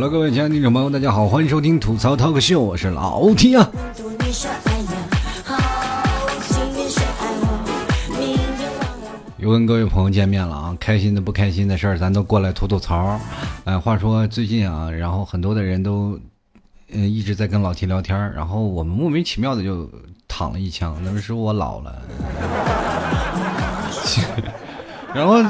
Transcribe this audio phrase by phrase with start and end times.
[0.00, 3.68] Hello，各位亲爱的听众朋友，大家好，欢迎收听吐槽 talk 秀，我是老 T 啊。
[9.38, 13.18] 又跟各位朋友见面了啊，开心的不开心的事儿，咱都过来吐吐槽。
[13.64, 16.16] 哎，话说最近啊，然后很多的人都
[16.92, 19.90] 嗯一直在跟老 T 聊天，然后我们莫名其妙的就
[20.28, 22.00] 躺了一枪，那是我老了。
[25.12, 25.42] 然 后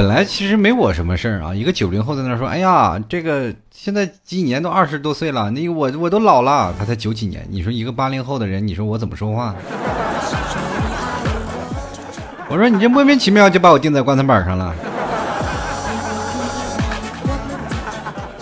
[0.00, 9.54] 本来其实没我什么事儿啊，一个九零后在那说：“哎呀，这个现在几年都二十多岁了，那个我我都老了。”他才九几年，你说一个八零后的人，你说我怎么说话？
[12.48, 14.74] 我说你这莫名其妙就把我钉在棺材板上了。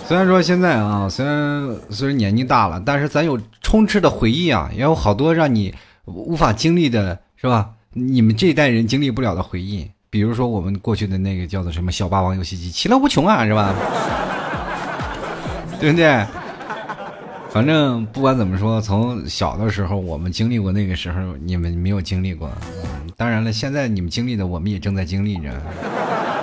[0.07, 7.71] 虽然说现在啊，虽然虽然年纪大了，但是咱有充斥的回忆啊，也有好多让你无法经历的，是吧？
[7.91, 13.73] 你们这一代人经历不了的回忆，比如说我们过去的那个叫做什么小霸王游戏机，其乐无穷啊，是吧？
[15.79, 16.25] 对不对？
[17.51, 22.49] 反正不管怎么说，从小的时候我们经历过那个时候，你们没有经历过。
[23.15, 25.49] 当然了，现在你们经历的，我们也正在经历着，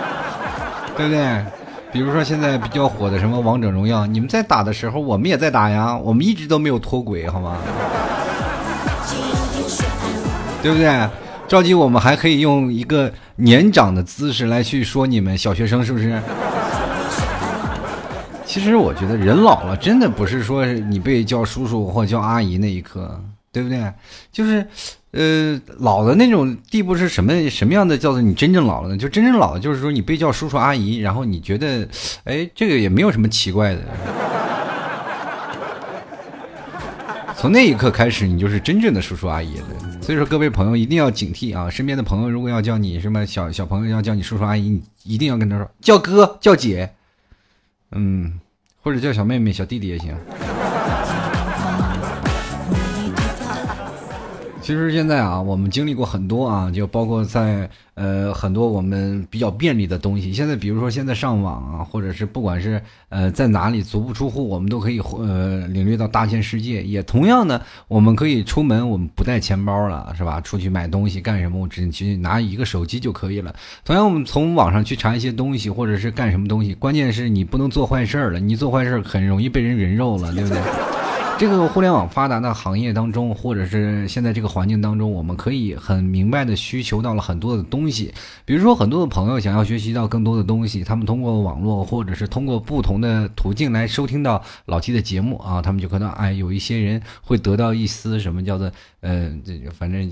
[0.96, 1.44] 对不对？
[1.92, 7.56] 比如说现在比较火的什么王者荣耀，你们在打的时候，我们也在打呀，我们一直都没有脱轨，好吗？
[10.62, 11.08] 对不对？
[11.48, 16.20] 着急，我们还可以用一个年长的姿势来去说你们小学生，是不是？
[18.44, 23.20] 其实我觉得人老了，真的不是说你被叫叔叔或叫阿姨那一刻，
[23.52, 23.92] 对不对？
[24.32, 24.66] 就是。
[25.12, 27.96] 呃，老的那种地步是什么什么样的？
[27.96, 28.98] 叫做你真正老了呢？
[28.98, 31.88] 就真正老了，就是说你被叫叔叔阿姨，然后你觉得，
[32.24, 33.80] 哎，这个也没有什么奇怪的。
[37.46, 39.66] 从那一刻开始，你就是真正的叔叔阿姨了。
[40.02, 41.70] 所以说，各位朋友一定要警惕啊！
[41.70, 46.90] 身边的朋友如果要叫你什么小小朋友要叫你叔叔阿姨，你一定要跟他说叫哥叫姐，
[47.92, 48.40] 嗯，
[48.82, 50.12] 或者叫小妹妹小弟弟也行。
[54.66, 60.32] 其实现在啊，我们经历过很多啊，就包括在呃很多我们比较便利的东西。
[60.32, 66.82] 现在比如说现在上网啊，或者是不管是呃在哪里足不出户，我们都可以呃领略到大千世界。
[66.82, 70.40] 也同样呢，我们可以出门，我们不带钱包了，是吧？
[70.40, 73.54] 出去买东西干什么，我只去拿一个手机就可以了。
[73.84, 78.40] 同样，我们从网上去查一些东西，或者是干什么东西，关键是你不能做坏事了。
[78.40, 80.58] 你做坏事很容易被人人肉了，对不对？
[81.38, 88.14] 这个互联网发达的行业当中，或者是现在这个环境当中，我们可以很明白的需求到了很多的东西。
[88.46, 100.10] 比如说，很多的朋友想要学习到更多的东西，他们通过网络或者是通过不同的途径来收听到老 T 的节目啊，他们就可能哎，有一些人会得到一丝什么叫做嗯，这反正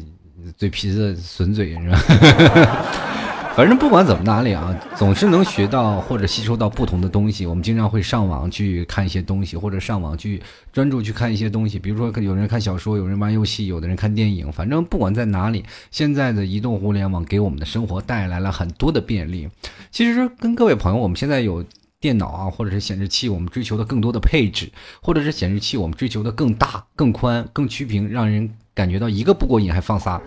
[0.59, 1.99] 嘴皮子损嘴是吧？
[3.57, 7.47] 反正不管怎么哪里啊，总是能学到或者吸收到不同的东西。
[7.47, 10.43] 我们经常会上网去看一些东西，或者上网去
[10.73, 11.79] 专注去看一些东西。
[11.79, 14.51] 比如说，有人看小说，有人玩游戏，有的人看电影。
[14.51, 19.49] 反正不管在哪里，现在的移动互联网给我们的生活带来了很多的便利。
[19.93, 21.65] 其实跟各位朋友，我们现在有
[22.01, 24.69] 电脑啊，或者是显示器，我们追求的更多的配置，
[25.01, 30.21] 或者是显示器，我们追求的更大、更宽、更曲屏，让人感觉到一个不过瘾还放仨。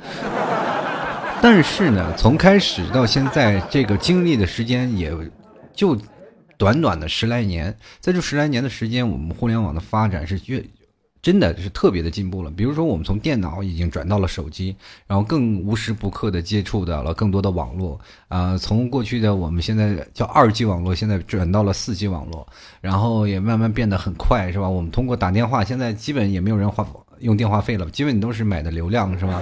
[1.42, 5.12] 但是呢，从开始到现在，这个经历的时间也
[5.74, 5.98] 就
[6.58, 10.64] 短短的十来年，在这十来年的时间，我们互联网的发展是越
[11.22, 12.50] 真的是特别的进步了。
[12.50, 14.75] 比如说，我们从电脑已经转到了手机，
[15.06, 18.00] 然后更无时不刻的接触到了更多的网络
[18.30, 18.58] 啊。
[18.58, 22.48] 从过去的我们现在叫二 G 网络，现在转到了四 G 网络，
[22.81, 24.68] 然后也慢慢变得很快，是吧？
[24.68, 26.88] 我们通过打电话，现在基本也没有人花
[27.19, 29.42] 用电话费了，基本都是买的流量，是吧？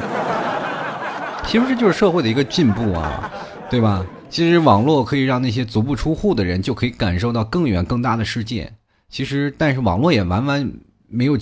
[1.48, 3.32] 其实这就是社会的一个进步啊，
[3.70, 4.06] 对吧？
[4.30, 8.70] 其实网络可以让那些足不出户的人就可以感受到更远更大的世界。
[9.10, 10.70] 其实，但是网络也完完
[11.08, 11.38] 没有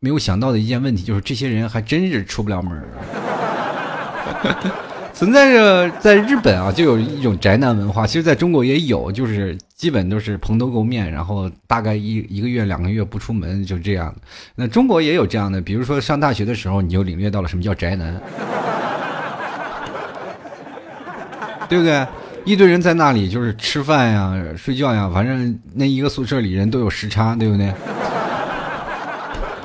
[0.00, 2.82] 没有想到的一件问题，就是这些人还真是出不了门
[5.14, 14.12] 存在着在日本啊，就有一种宅男文化，其实在中国也有，就是基本都是蓬头垢面，然后大概一一个月两个月不出门，就这样。
[14.56, 18.20] 那中国也有这样的，比如说上大学的时候，你就领略到了什么叫宅男。
[21.74, 22.06] 对不对？
[22.44, 27.72] 一堆人在那里就是吃饭呀、睡觉呀，反正那一个宿舍里人都有时差，对不对？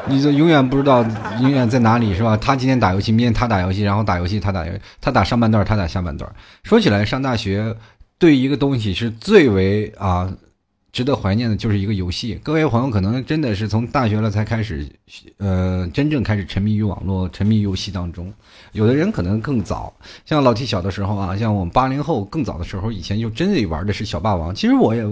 [0.07, 1.05] 你就永远不知道
[1.39, 2.35] 永远在哪里，是吧？
[2.35, 6.27] 他今天打游戏，明天他打游戏，然后打游戏他打游戏，他打上半段，他打下半段。
[6.63, 7.75] 说起来，上大学
[8.17, 10.27] 对一个东西是最为啊
[10.91, 12.39] 值得怀念的就是一个游戏。
[12.43, 14.87] 各位朋友可能真的是从大学了才开始，
[15.37, 18.33] 呃，真正开始沉迷于网络、沉迷游戏当中。
[18.71, 19.93] 有的人可能更早，
[20.25, 24.53] 像老 T 小的时候啊，像我们八零后更早的时候，以前就真的玩的是小霸王。
[24.53, 25.03] 其实我也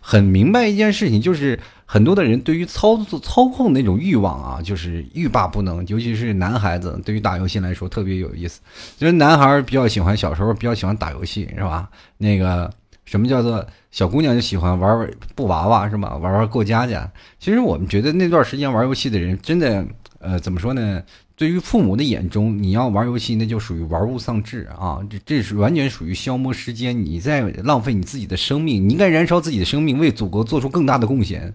[0.00, 5.86] 很明白一件事情，就是很多的人对于操作操控那种欲望啊，就是欲罢不能。
[5.86, 8.60] 尤其是男孩子，对于打游戏来说特别有意思。
[8.98, 11.88] 就是男孩比较喜欢小时候比较喜欢打游戏，是吧？
[12.18, 12.70] 那个
[13.04, 13.64] 什么叫做
[13.96, 16.18] 小姑娘就喜欢玩玩布娃娃，是吧？
[16.18, 17.10] 玩玩过家家。
[17.38, 19.86] 其实我们觉得那段时间玩游戏的人，真的，
[20.18, 21.02] 呃，怎么说呢？
[21.34, 24.98] 对于父母的眼中，你要玩游戏，那就属于玩物丧志啊！
[25.08, 28.86] 这这是完全属于消磨时间，你在浪费你自己的生命。
[28.86, 31.54] 你应该燃烧自己的生命，为祖国做出更大的贡献。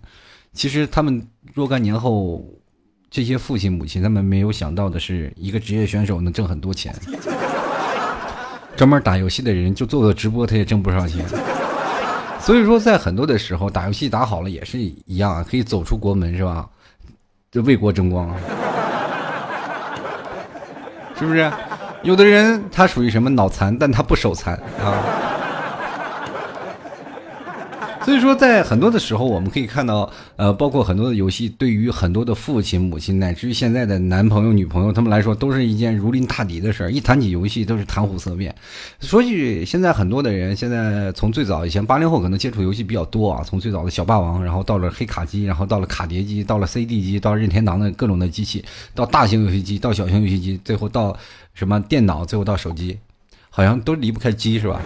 [0.51, 1.23] 其实他们
[1.53, 2.43] 若干年后，
[3.11, 6.91] 这些父亲母亲他们没有想到的是，一个职业选手能挣很多钱。
[8.75, 11.23] 专门打游戏的人就做做直播，他也挣不少钱。
[12.41, 16.67] 所以说，在很多的时候，打游戏打好了也是一样，可以走出国门，是吧？
[17.51, 18.29] 就为国争光。
[21.17, 21.49] 是不是？
[22.03, 25.30] 有的人他属于什么脑残，但他不手残啊。
[28.05, 36.91] 所以说，在很多的时候，我们可以看到，呃，包括很多的游戏，对于很多的父亲、母亲，乃至于现在的男朋友、女朋友，他们来说，都是一件如临大敌的事儿。
[36.91, 38.53] 一谈起游戏，都是谈虎色变。
[39.01, 48.65] 说句，现在很多的人，现在从最早以前八零后可能接触游戏比较多啊，从最早的小霸王，然后到了黑卡机，然后到了卡碟机，到了 CD 机，到任天堂的各种的机器，
[48.95, 51.15] 到大型游戏机，到小型游戏机，最后到
[51.53, 52.97] 什么电脑，最后到手机，
[53.51, 54.81] 好像都离不开机，是吧？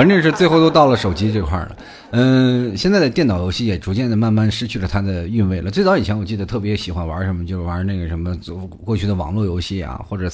[0.00, 1.76] 反正是最后都到了手机这块了，
[2.12, 5.70] 嗯，现在的电脑游戏也逐渐的慢慢失去了它的韵味了。
[5.70, 8.34] 最早以前我记得特别喜欢玩什么，就是玩那个什么
[8.82, 10.26] 过去的网络游戏啊，或者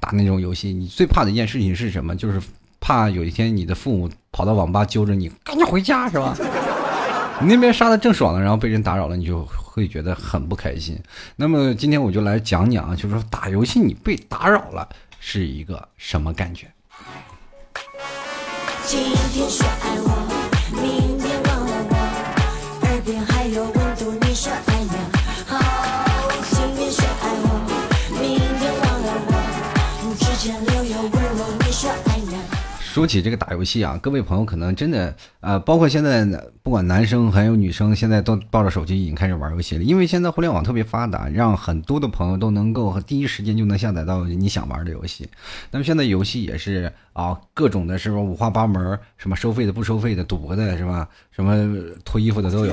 [0.00, 0.72] 打那种游戏。
[0.72, 2.16] 你最怕的一件事情是什么？
[2.16, 2.40] 就是
[2.80, 6.34] 怕有一天你的父母跑到网吧揪着你，赶紧回家，是吧？
[7.42, 10.98] 你 那边杀的正爽呢，然后被人打扰了，你就会觉得很不开心。
[11.36, 14.88] 那么今天我就来讲讲，就是说打游戏你被打扰了
[15.20, 16.66] 是一个什么感觉。
[18.86, 19.02] 今
[19.32, 20.13] 天说爱我，
[32.94, 36.24] 说起这个打游戏啊，各位朋友可能真的啊，包括现在
[36.62, 39.82] 不管男生还有女生，现在都抱着手机已经开始玩游戏了。
[39.82, 45.28] 因为现在互联网特别发达，让很多的朋友都能够第一时间就能下载到你想玩的游戏。
[45.72, 51.08] 那么现在游戏也是啊，各种的是吧，五花八门，什么收费的、不收费的、赌博的，是吧？
[51.32, 51.52] 什么
[52.04, 52.72] 脱衣服的都有。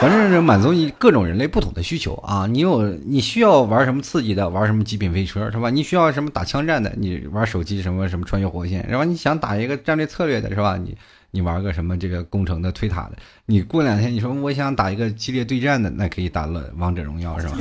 [0.00, 2.46] 反正是满足你各种人类不同的需求啊！
[2.46, 5.70] 你有你需要玩什么刺激的，玩什么极品飞车是吧？
[5.70, 10.76] 你需要什么打枪战的，你玩手机什么什么穿越火线，然后你想打一个战略策略的是吧？
[10.76, 10.96] 你
[11.32, 13.16] 你玩个什么这个工程的推塔的，
[13.46, 17.58] 你过两天你说我想打一个激烈对战的，那可以打了王者荣耀是吧？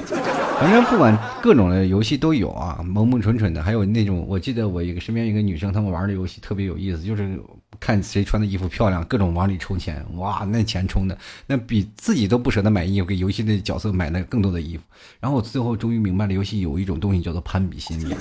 [0.59, 7.39] 反正不管各种的游戏都有啊，萌萌蠢蠢的，还有那种我记得我一个身边一个女生，她们玩的游戏特别有意思，就是。
[7.79, 14.83] 看谁穿的衣服漂亮，各种往里充钱，哇，那钱充的那比自己都不舍得买衣服，给游戏的角色买了更多的衣服。
[15.19, 18.15] 然后我最后终于明白了，游戏有一种东西叫做攀比心理。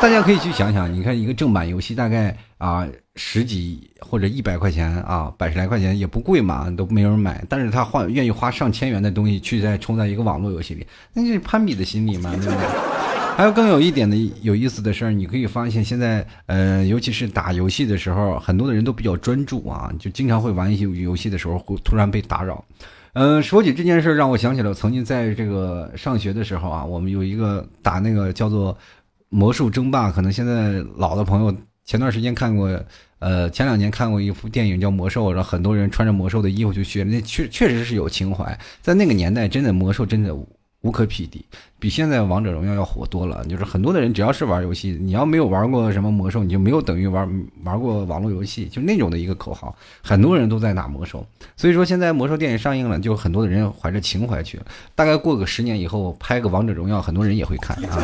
[0.00, 7.44] 大家可以去想想，你看一个正版游戏大概啊十几或者一百块钱啊，百十来块钱也不贵嘛，都没有人买。
[7.48, 12.58] 但是他花愿意花上千元的东西去再充在一个网络游戏里，那就是攀比的心理嘛，对不对？
[13.36, 22.62] 还有更有一点的有意思的事儿，你可以发现现在，呃，尤其是打游戏的时候，很多的人都比较专注啊，就经常会玩一些游戏的时候会突然被打扰。
[23.14, 28.72] 嗯，说起这件事儿，让我想起了曾经在这个上学的时候啊，我们有一个打那个叫做
[29.28, 32.68] 《魔兽争霸》，可能现在老的朋友前段时间看过，
[33.18, 40.36] 呃，前两年看过一部电影叫《魔兽》，然后很多人穿着魔兽的衣服去学，那确确实是有情怀，在那个年代，真的魔兽真的。
[40.82, 41.44] 无可匹敌，
[41.78, 43.44] 比现在王者荣耀要火多了。
[43.46, 51.24] 就是很多的人，只要是玩游戏，你要没有玩过什么魔兽，你就没有等于玩玩过网络游戏，就那种的一个口号，很多人都在打魔兽。
[51.56, 54.60] 所以说，现在魔兽电影上映了，就很多的人怀着情怀去。
[54.96, 58.02] 大概过个十年以后，拍个王者荣耀，很多人也会看啊，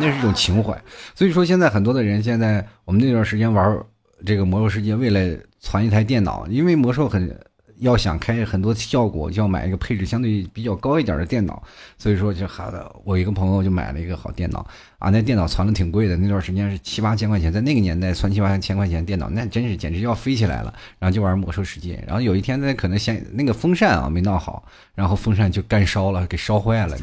[0.00, 0.76] 那是一种情怀。
[1.14, 3.78] 所以说，现在很多的人，现在我们那段时间玩
[4.26, 7.38] 这个魔兽世界，为了攒一台电脑，因为魔兽很。
[7.78, 11.62] 要想开很多效果，就要买一个配置相对比较高一点的电脑。
[11.98, 14.66] 所以说，就好的，我一个朋友就买了一个好电脑
[14.98, 15.10] 啊。
[15.10, 20.72] 那电脑攒的挺贵的，那段时间是七八千块钱，在那个年代攒七八千块钱电脑，那真是简直要飞起来了。
[20.98, 24.62] 然后就玩魔兽世界，然后有一天呢，可能先那个风扇啊没闹好，
[24.94, 26.96] 然后风扇就干烧了，给烧坏了，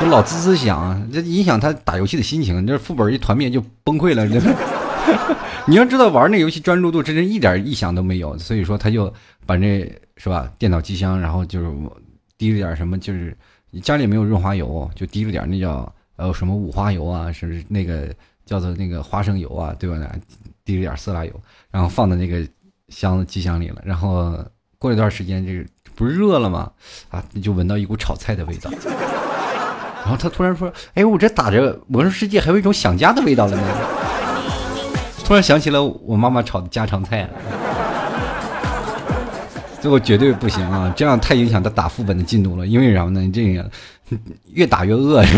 [0.00, 2.66] 就老滋滋响，这影响他打游戏的心情。
[2.66, 4.26] 这副本一团灭就崩溃了，
[5.66, 9.12] 你要知道玩那游戏专注度真是一点异响都没有，所以说他就
[9.44, 9.80] 把那
[10.16, 11.70] 是吧电脑机箱，然后就是
[12.36, 13.36] 滴了点什么，就是
[13.82, 18.08] 家里没有润滑油，就滴了点那叫呃什么五花油啊，是那个
[18.46, 19.96] 叫做那个花生油啊，对吧？
[20.64, 21.32] 滴了点色拉油，
[21.70, 22.46] 然后放在那个
[22.88, 24.38] 箱子机箱里了，然后
[24.78, 26.70] 过了一段时间，这个不是热了吗？
[27.10, 28.70] 啊，就闻到一股炒菜的味道。
[30.00, 33.62] 然后他突然说：“哎，我这打着魔兽世界还有一种想家的味道了呢。”
[35.28, 37.28] 突然想起了我妈妈炒的家常菜，
[39.78, 40.90] 最后绝对不行啊！
[40.96, 42.66] 这样太影响他打副本的进度了。
[42.66, 43.30] 因为什么呢？
[43.30, 43.70] 这个
[44.54, 45.22] 越打越饿。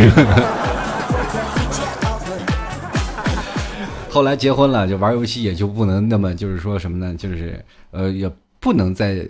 [4.09, 7.13] 后来结婚了，就玩游戏也就不能那么就是说什么呢？
[7.17, 8.31] 就是呃，也
[8.61, 9.29] 不能再。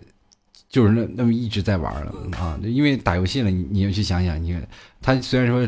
[0.68, 4.56] 就是那那么一直在玩了啊，因为打游戏了，你你要去想想，你
[5.00, 5.66] 他虽然说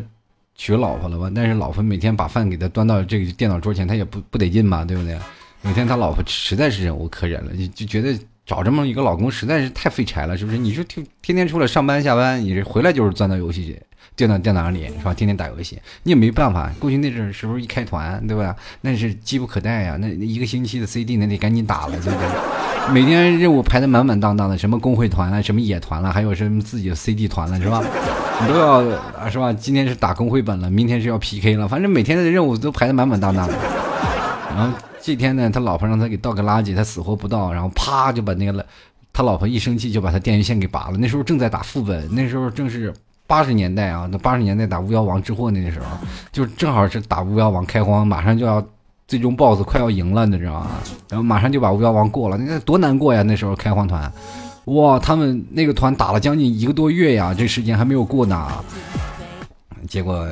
[0.64, 5.18] 娶老婆了吧，但是老婆每天把饭给他端到这个电脑桌前，他也不不得劲嘛，对不对？
[5.60, 8.16] 每天他老婆实在是忍无可忍了，就觉得
[8.46, 10.58] 找这么一个老公实在是太费柴了，是不是？
[10.58, 13.76] 你说天天天出来上班下班，你这回来就是钻到游戏里。
[14.14, 15.14] 电脑电脑里是吧？
[15.14, 16.70] 天天打游戏，你也没办法。
[16.78, 18.54] 过去那阵时候一开团，对吧？
[18.82, 19.96] 那是机不可待呀。
[19.98, 22.92] 那一个星期的 CD 那得赶紧打了，对不对？
[22.92, 27.82] 每天任务排的满满当当的，什么公会团了，什么野团了，还有什么自己的 CD 团了，是吧？
[28.42, 29.52] 你都要，是吧？
[29.52, 33.54] 今天是打公会本了，明天是要 PK 了，反正每天的任务都排的满满当当的。
[34.50, 38.64] 然后这天呢，他老婆让他给倒个垃圾，他死活不倒，然后啪就把那个了
[39.12, 40.98] 他老婆一生气就把他电源线给拔了。
[40.98, 42.92] 那时候正在打副本，那时候正是。
[43.26, 45.86] 八十年代啊，那八十年代打巫妖王之祸那个时候，
[46.30, 48.62] 就正好是打巫妖王开荒，马上就要
[49.08, 50.70] 最终 BOSS 快要赢了，你知道吗？
[51.08, 53.22] 然后马上就把巫妖王过了，那多难过呀！
[53.22, 54.12] 那时候开荒团，
[54.66, 58.48] 哇，他们那个团打了将近一个多月呀，这时间还没有过呢。
[59.88, 60.28] 结果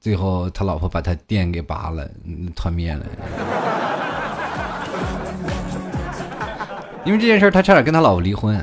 [0.00, 2.08] 最后他老婆把他电给拔了，
[2.56, 3.04] 团灭了。
[7.04, 8.62] 因为这件事他差点跟他老婆离婚。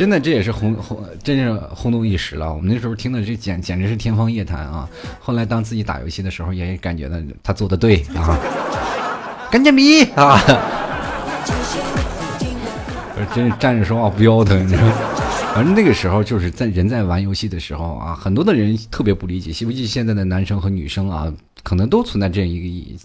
[0.00, 2.54] 真的，这也是轰轰，真是轰动一时了。
[2.54, 4.88] 我们那时候听的这简简直是天方夜谭啊！
[5.20, 8.34] 后来当自己打游戏的时候，也感觉到他做的对啊，
[9.50, 10.40] 干净逼啊！
[13.34, 14.84] 真是站着说话不腰疼，你知道？
[15.54, 21.30] 反正那个时候就是在人在玩游戏的时候啊，很多的人特别不理解，西游记现在的男生和女生啊，
[21.62, 22.98] 可能都存在这样一个意义。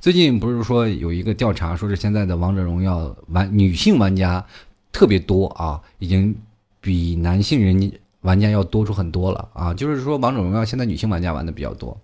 [0.00, 4.44] 最近不是说有一个调查，说是现在的王者荣耀玩女性玩家。
[4.92, 6.34] 特别多啊，已经
[6.80, 7.92] 比男性人
[8.22, 9.72] 玩家要多出很多了啊！
[9.72, 11.98] 就是说，王者荣耀现在女性玩家玩的比较多。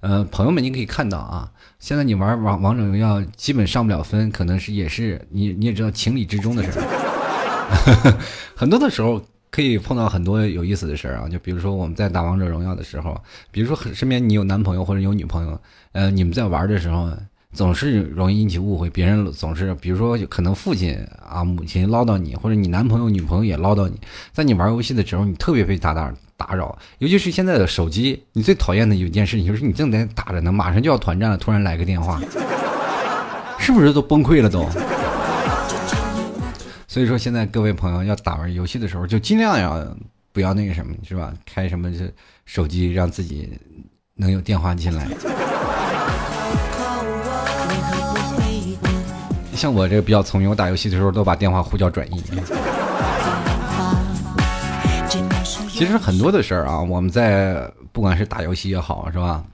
[0.00, 1.50] 呃，朋友们，你可以看到啊，
[1.80, 8.14] 现在你玩王王者荣耀基本上不了分，可能是也是你你也知道情理之中的事儿。
[8.54, 15.60] 很多的时候可以碰到很多有意思的事儿啊，就比如说我们在打王者荣耀的时候，比如说身边你有男朋友或者有女朋友，
[15.92, 17.10] 呃，你们在玩的时候。
[17.56, 20.94] 总是容易引起误会，别人总是，比如说，可能父亲
[21.26, 23.98] 啊、母亲唠叨你，或者你男朋友、女朋友也唠叨你，
[24.32, 32.20] 在你玩游戏的时候，你特别被打打打扰，尤其是现在的手机，你最讨厌的有一件事情就是你正在打着呢，马上就要团战了，突然来个电话，
[33.58, 34.68] 是不是都崩溃了都？
[36.86, 39.96] 所以说，现在各位朋友要打玩游戏的时候，就尽量要
[40.32, 41.32] 不要那个什么，是吧？
[41.46, 41.90] 开什么
[42.44, 43.50] 手机，让自己
[44.14, 45.08] 能有电话进来。
[49.56, 52.22] 像我这个比较聪明，我打游戏的时候都把电话呼叫转移。
[55.70, 59.44] 其实很多的事儿啊，我们在不管是打游戏也好，是吧？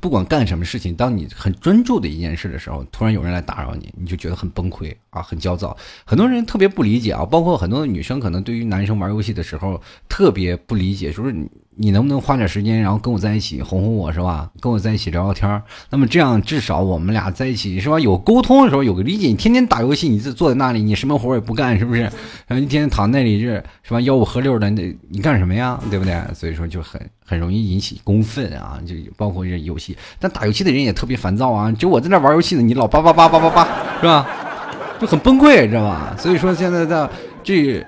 [0.00, 5.76] 不管干什么事情，当你很专注的一件事的时候，突然有人来打扰你，你就觉得很崩溃啊，很焦躁。
[6.04, 11.48] 很多人特别不理解啊，包括很多的女生，可能对于男生玩游戏的时候特别不理解，就是你
[11.80, 11.90] 你。
[11.90, 14.48] 能不能花点时间，然后跟我在一起哄哄我，是吧？
[14.60, 15.60] 跟我在一起聊聊天
[15.90, 17.98] 那么这样至少我们俩在一起，是吧？
[17.98, 19.26] 有沟通的时候有个理解。
[19.26, 22.02] 你天天打游戏，你就坐在那里，你什么活也不干，是不是？
[22.46, 23.98] 然后一天天躺那里，是是吧？
[23.98, 25.80] 吆五喝六的，那你干什么呀？
[25.90, 26.16] 对不对？
[26.32, 28.78] 所以说就很很容易引起公愤啊！
[28.86, 31.72] 就包括这游戏，但打游戏的人也特别烦躁啊！
[31.72, 33.68] 就我在那玩游戏呢，你老叭叭叭叭叭叭，
[34.00, 34.26] 是吧？
[35.00, 36.14] 就很崩溃，知道吧？
[36.16, 37.10] 所以说现在在
[37.42, 37.84] 这，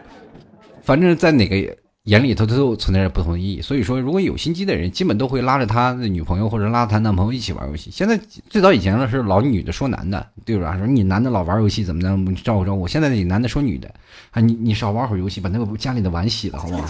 [0.83, 1.77] 反正在哪个。
[2.05, 7.93] 眼里头都存在着不同的意义，所以说，如果有心机的人，基本都会拉着他的女朋友或者拉他男朋友一起玩游戏。
[7.93, 8.19] 现在
[8.51, 10.77] 最早以前呢是老女的说男的，对吧？
[10.77, 12.09] 说你男的老玩游戏怎么的，
[12.43, 12.89] 照顾照顾。
[12.89, 13.89] 现在你男的说女的，
[14.33, 16.85] 啊，你你少玩会儿游戏，把那个家里的碗洗了，好不好？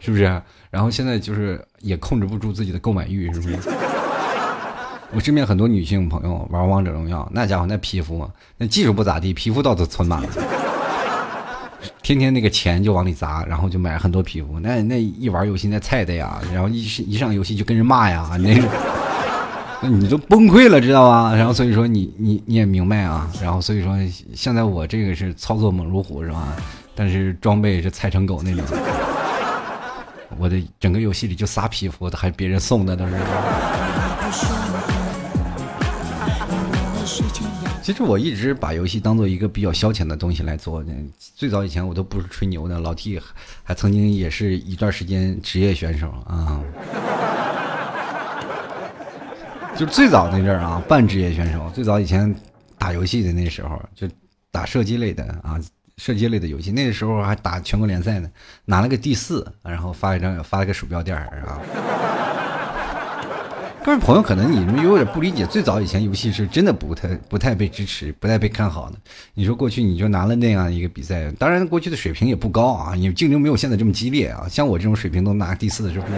[0.00, 0.42] 是不是？
[0.68, 3.56] 然后现在就是也控制不住自己的购买欲，是不是？
[5.12, 10.28] 我身边很多女性朋友玩王者荣耀，那家伙那皮肤，那技术不咋地，皮肤倒是存满了。
[12.10, 14.58] 天天那个钱就往里砸，然后就买很多皮肤。
[14.58, 18.52] 那那一玩游戏那菜的呀，然后一一上游戏就跟人骂呀， 那
[19.80, 21.32] 那你都崩溃了，知道吧？
[21.36, 23.30] 然后所以说你你你也明白啊。
[23.40, 23.96] 然后所以说
[24.34, 26.48] 现在我这个是操作猛如虎是吧？
[26.96, 28.64] 但是装备是菜成狗那种。
[30.36, 33.12] 我的整个游戏里就仨皮肤，还别人送的都是。
[37.90, 40.84] 其实我一直把游戏当做一个比较消遣的东西来做。
[41.34, 43.20] 最早以前我都不是吹牛的，老 T
[43.64, 46.62] 还曾经也是一段时间职业选手啊。
[49.76, 51.68] 就最早那阵儿啊，半职业选手。
[51.74, 52.32] 最早以前
[52.78, 54.08] 打游戏的那时候，就
[54.52, 55.60] 打射击类的啊，
[55.96, 56.70] 射击类的游戏。
[56.70, 58.30] 那个时候还打全国联赛呢，
[58.66, 61.58] 拿了个第四，然后发一张发了个鼠标垫儿啊。
[63.82, 68.96] 各位朋友，可能你们有点不理解，最早以前游戏是真的不太不太被支持，不太被看好的。
[69.32, 74.46] 你说过去你就拿了那样一个比赛，当然过去的水平也不高啊，你竞争没有现在这么激烈啊。
[74.50, 76.12] 像我这种水平都拿第四，是不是？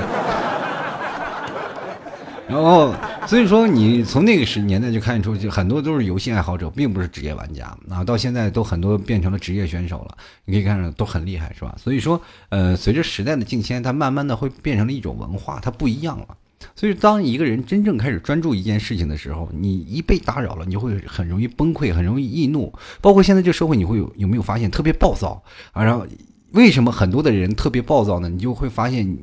[2.49, 2.93] 然后，
[3.29, 8.03] 所以说你从那个时年代就看出，就很多都是游戏爱好者，并不是职业玩家啊。
[8.03, 11.75] 到现在都很多变成了职业选手了，你可以看到都很厉害，是吧？
[11.79, 16.27] 所以说，呃，随着时代的进迁，它慢慢的会变成了一种文化，它不一样了。
[16.75, 22.73] 所以，当一个人真正开始专注一件事情的时候，你一被打扰了，你就会很容易崩溃，很容易易怒。
[23.01, 25.43] 包括现在这社会，你会有有没有发现特别暴躁
[25.73, 25.83] 啊？
[25.83, 26.07] 然后，
[26.53, 28.29] 为什么很多的人特别暴躁呢？
[28.29, 29.19] 你就会发现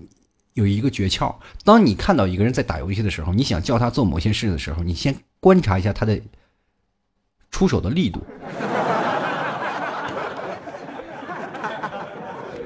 [0.53, 6.19] 有一个诀窍：当你看到一个人在打游戏的时候，你想叫他做某些事的时候，你先观察一下他的
[7.51, 8.21] 出手的力度。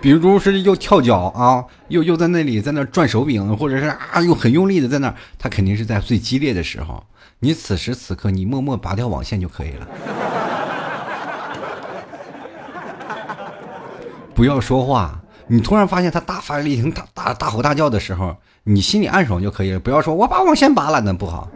[0.03, 7.01] 比如说是又跳脚啊，又又在那里在那转手柄，或者是啊又很用力的在那儿，他肯定是在最激烈的时候。
[7.39, 9.87] 你此时此刻你默默拔掉网线就可以了，
[14.35, 15.17] 不要说话。
[15.47, 19.79] 你突然发现他大发雷霆、大大大吼大叫的时候，你心里暗爽就可以了。
[19.79, 21.47] 不要说我把网线拔了，那不好。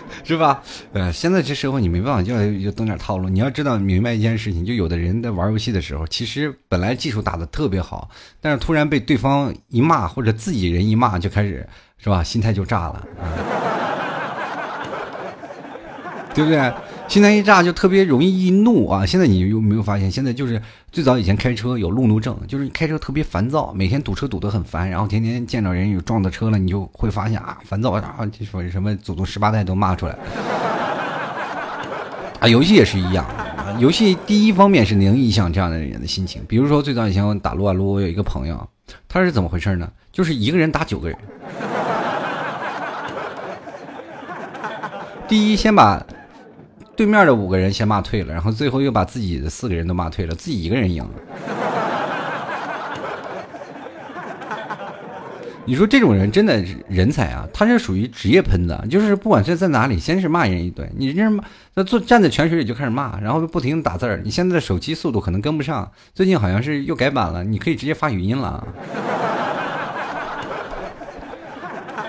[0.24, 0.62] 是吧？
[0.92, 3.28] 呃，现在这社会你没办法，就要就懂点套路。
[3.28, 8.08] 你要知道明白一件事情，就有的人在玩游戏的时候，其实本来技术打的特别好，
[8.40, 11.66] 但是突然被对方一骂或者自己人一骂，就开始
[11.98, 12.22] 是吧？
[12.22, 13.06] 心态就炸了，
[16.34, 16.72] 对不对？
[17.12, 19.04] 心态一炸就特别容易易怒啊！
[19.04, 20.10] 现在你有没有发现？
[20.10, 20.58] 现在就是
[20.90, 30.16] 最早以前开车有路怒症，就是开车特别烦躁，每天堵车堵得很烦，然后天天见着人有撞的车了，你就会发现啊，烦躁啊，就说什么祖宗十八代都骂出来。
[32.40, 33.26] 啊，游戏也是一样，
[33.78, 36.40] 游戏第一方面是能影响这样的人的心情。
[36.48, 38.66] 比如说最早以前我打撸啊撸，我有一个朋友，
[39.06, 39.86] 他是怎么回事呢？
[40.10, 41.18] 就是一个人打九个人，
[45.28, 46.02] 第一先把。
[46.94, 51.04] 对面的五个人先骂退了，然后最后又把自己的四个人都骂退了，自己一个人赢。
[55.64, 57.46] 你说这种人真的是人才啊！
[57.54, 64.20] 他是属于职业喷子，就是不管是在哪里，先是骂人一顿，你这骂，那坐站在泉水里就开始骂，然后不停的打字儿。
[64.24, 68.66] 你现在的手机速度可能跟不上，最近好像是又改版了，你可以直接发语音了。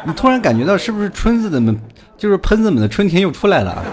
[0.05, 1.79] 你突然感觉到是不是春子们，
[2.17, 3.85] 就是喷子们的春天又出来了？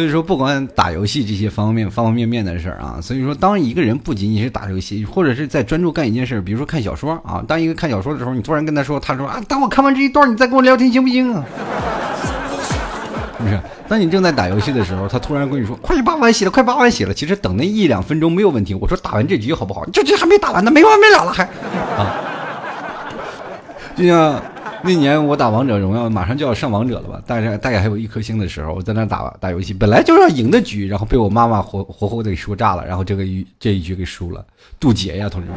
[0.00, 11.44] 所以说，不管打游戏这些方面方方面面的事儿啊，所以说，当一个人不仅仅是打游戏，或者是在专注干一件事，比如说看小说啊，当一个看小说的时候，你突然跟他说，他说啊，等我看完这一段，你再跟我聊天行不行啊？
[13.36, 13.60] 是不是？
[13.86, 17.12] 当你正在打游戏的时候，他突然跟你说，快把碗洗了，快把碗洗了。
[17.12, 18.72] 其实等那一两分钟没有问题。
[18.72, 19.84] 我说打完这局好不好？
[19.92, 21.44] 这局还没打完呢，没完没了了还
[21.98, 22.16] 啊？
[23.94, 24.42] 就像。
[24.84, 27.22] 那年我打王者荣耀，马上就要上王者了吧？
[27.26, 34.44] 大概大概还有一颗星的时候，我在那打打游戏，本来就是要赢的局，然后被我妈妈活活活的给说炸了，然后这个一这一局给输了，
[34.78, 35.48] 渡劫呀，同志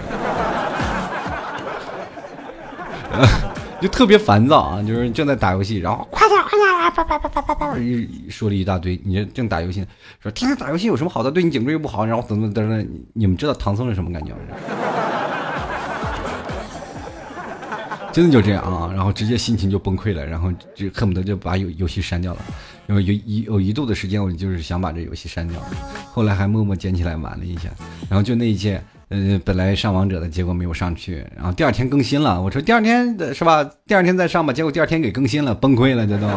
[3.12, 3.28] 们，
[3.80, 4.82] 就特别烦躁啊！
[4.82, 9.00] 就是正在打游戏，然后快点快点，叭叭叭叭叭叭，一说了一大堆。
[9.04, 9.86] 你正打游戏，
[10.22, 11.30] 说天天打游戏有什么好的？
[11.32, 14.40] 对你颈椎又不好，然后等等等等，你们知道唐僧是什么感觉吗？
[18.14, 22.40] 真的就这样啊，然后直接心情就崩溃了，然后就恨不得就把游游戏删掉了。
[22.86, 25.60] 然后有一有一度的时间，我就是想把这游戏删掉，
[26.12, 27.70] 后来还默默捡起来玩了一下。
[28.08, 33.68] 然后就那一届，呃，本来上王者的结果没有上去，然后第二天更新了，我说第二天是吧？
[33.88, 36.28] 第二天再上吧，结果第二天给更新了，崩溃了，这都。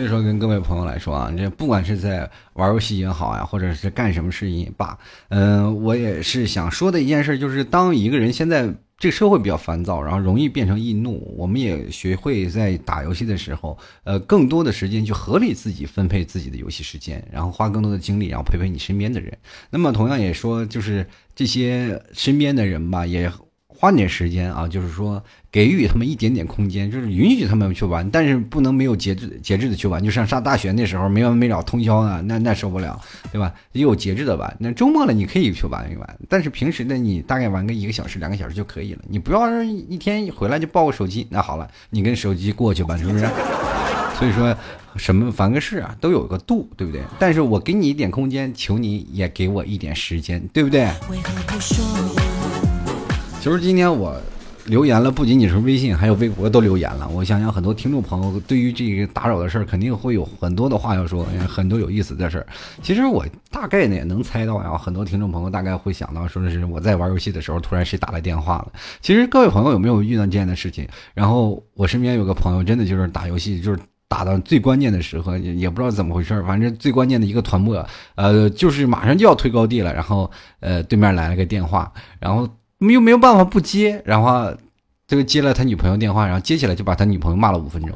[0.00, 11.34] 所以说，跟各位朋友来说啊，这不管是在玩游戏也好呀，或者是干什么事情也罢，嗯，我也是想说的一件事，就是当一个人现在这个社会比较烦躁，然后容易变成易怒。
[11.36, 19.36] 我们也学会在打游戏的时候，呃，更多的时间去合理自己分配自己的游戏时间，然后花更多的精力，然后陪陪你身边的人。
[19.68, 23.30] 那么同样也说，就是这些身边的人吧，也。
[23.80, 30.04] 花点时间啊，就是说给予他们一点点空间，就是允许他们去玩，但是不能没有节制节制的去玩。
[30.04, 33.00] 就像上大学那时候没完没了通宵啊，那那受不了，
[33.32, 33.50] 对吧？
[33.72, 34.54] 也有节制的玩。
[34.60, 39.00] 那周末了你可以去玩一玩，但是平时呢，你大概玩个一个小时、两个小时就可以了。
[39.08, 43.26] 你不要一天回来就抱个手机，那好了，你跟手机过去吧，是不是？
[44.20, 44.54] 所以说，
[44.96, 47.00] 什么凡个事啊都有个度，对不对？
[47.18, 50.86] 但是我给你一点空间，求你也给我一点时间，对不对？
[53.40, 54.14] 其实今天我
[54.66, 57.08] 留言了，不仅仅是微信，还有微博都留言了。
[57.08, 62.46] 我想想，很多听众朋友对于这个打扰的事儿，肯定会有很多的话要说，很多有意思的事儿。
[62.82, 68.72] 其实我大概呢也能猜到呀，很多听众朋友大概会想到，说的是我在玩游戏的时候，突然谁打来电话了。
[69.00, 70.86] 其实各位朋友有没有遇到这样的事情？
[71.14, 77.82] 然后我身边有个朋友，真的就是打游戏，就是打到最关键的时候，也不知道怎么回事反正最关键的一个团末，
[78.16, 82.46] 呃，就是马上就要推高地了，然后呃，对面来了个电话，然后。
[82.88, 84.52] 又没有办法不接，然后
[85.06, 87.90] 这个接了他女朋友电话，然后接起来就把他女朋友骂了五分钟，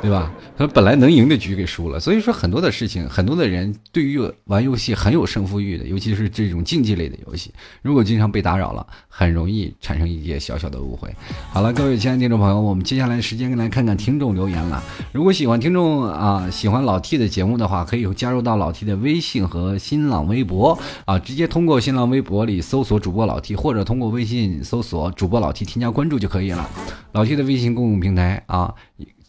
[0.00, 0.30] 对吧？
[0.60, 11.08] 他本来能赢的局给输了，所以说很多的事情，很多的人对于玩游戏很有胜负欲的，尤其是这种竞技类的游戏，如果经常被打扰了，很容易产生一些小小的误会。
[11.50, 14.84] 好了，各位亲爱的听众朋友，我们接下来时间来看看听众留言了。
[15.12, 26.68] 如果喜欢听众啊，喜欢老 T 的节目的话，可以加入到老 T 的微信和新浪微博啊，直接通过新浪微博里搜索主播老 T，或者通过微信搜索主播老 T 添加关注就可以了。
[27.12, 28.74] 老 T 的微信公共平台啊。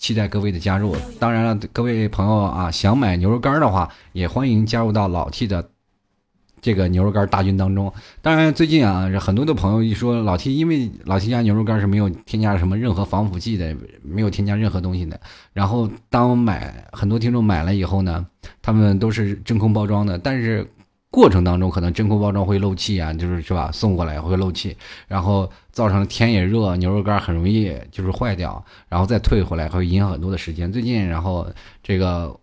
[0.01, 5.69] 期待各位的加入，当然了，各位朋友啊，想买牛肉干的话，也欢迎加入到老 T 的
[6.59, 7.93] 这个牛肉干大军当中。
[8.19, 15.19] 当然，最近啊，很多的朋友一说老 T，因为老 T 家牛肉干是没有添加什么任何防腐剂的，没有添加任何东西的。
[15.53, 18.25] 然后，当买很多听众买了以后呢，
[18.59, 20.67] 他们都是真空包装的，但是。
[21.13, 23.69] 过程当中可能真空包装会漏气啊，就是是吧？
[23.73, 24.77] 送过来会漏气，
[25.09, 30.71] 然后造成天也热，牛肉干很容易就是坏掉，然后再退回来会影响很多的时间。
[30.71, 31.47] 最近然后
[31.81, 32.35] 这个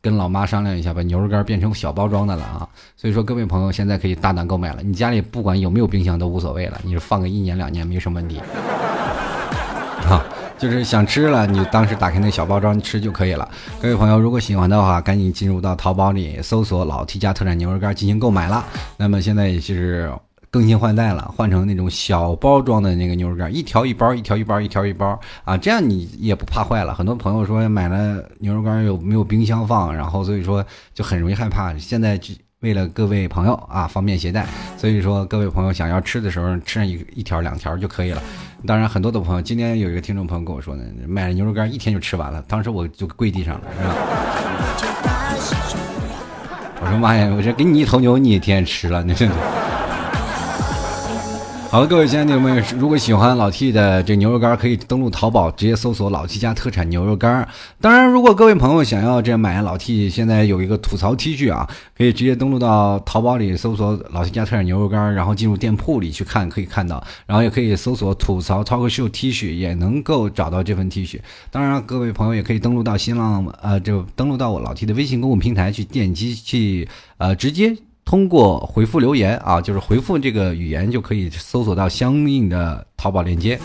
[0.00, 2.68] 跟老妈商量一下，把牛肉干变成小包装的了啊。
[2.96, 8.38] 所以说各位朋友现在可以大胆购买了，你家里不管有没有冰箱都无所谓了，你是放个一年两年没什么问题
[10.08, 10.24] 啊。
[10.56, 13.46] 就是想吃了，你当时打开那小包装吃就可以了。
[13.82, 18.64] 各位朋友，如果喜欢的话，赶紧进入到淘宝里搜索“老 T 家特产牛肉干”进行购买了。
[18.96, 20.10] 那么现在也就是
[20.54, 26.94] 更新换代了，换成那种小包装的那个牛肉干，一条一包，一条一包，一条一包啊，这样你也不怕坏了。
[26.94, 30.64] 很多朋友说买了牛肉干有没有冰箱放，然后所以说
[30.94, 31.76] 就很容易害怕。
[31.76, 38.22] 现在就为了各位朋友啊方便携带，所以说各位朋友想要吃的时候吃上一一条两条就可以了。
[38.64, 43.62] 当然，很多的朋友，今天有一个听众朋友跟我说呢，买了牛肉干一天就吃完了，当时我就跪地上了，
[44.78, 45.14] 是吧？
[46.80, 49.28] 我说妈呀，我这给你一头牛，你也天天吃了，你这。
[51.74, 57.48] 好了，各位亲爱的朋友们，如果喜欢老 T 的这牛肉干，可以登录淘宝，直接搜索“老 T 家特产牛肉干”。
[57.82, 67.04] 当然，如果各位朋友想要这买老 T，现在有一个吐槽 T 恤啊，可以直接登录到淘宝里搜索“老 T 家特产牛肉干”，然后进入店铺里去看，可以看到。
[67.26, 71.18] 然后也可以搜索“吐槽 Talk Show T 恤”，也能够找到这份 T 恤。
[71.50, 77.76] 当然，各位朋友也可以登录到新浪，呃，就登录到我老 T 的微信公共平台去点击去，呃，直接。
[78.04, 83.58] 通过回复留言啊，就是回复这个语言就可以搜索到相应的淘宝链接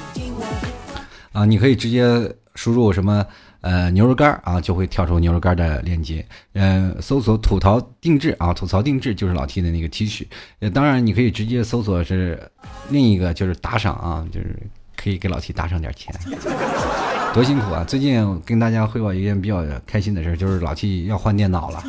[1.34, 3.26] 啊，你可以直接输入什么
[3.62, 6.26] 呃牛肉干啊，就会跳出牛肉干的链接。
[6.54, 10.26] 嗯，搜索吐槽定制啊，吐槽定制就是老 T 的那个 T 恤。
[10.60, 12.42] 呃，当然你可以直接搜索是
[12.90, 14.58] 另一个就是打赏啊，就是
[14.96, 16.14] 可以给老 T 打上点钱。
[17.32, 17.84] 多辛苦啊！
[17.88, 21.84] 最近跟大家汇报一件比较开心的事，就是老 T 要换电脑了。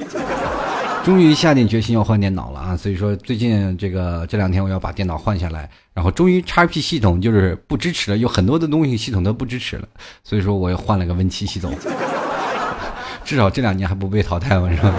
[1.02, 2.76] 终于下定决心要换电脑了啊！
[2.76, 9.88] 所以说最近这个这两天我要把电脑换下来，然后终于 XP 系统就是不支持了，有很多的东西系统都不支持了，
[10.22, 11.72] 所以说我又换了个 Win 七系统，
[13.24, 14.94] 至少这两年还不被淘汰嘛，是吧？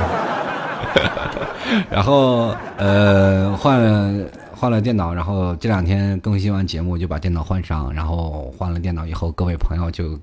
[1.90, 10.20] 然后呃换了换了电脑，然后这两天更新完节目就把电脑换上，然后换了电脑以后，各位朋友就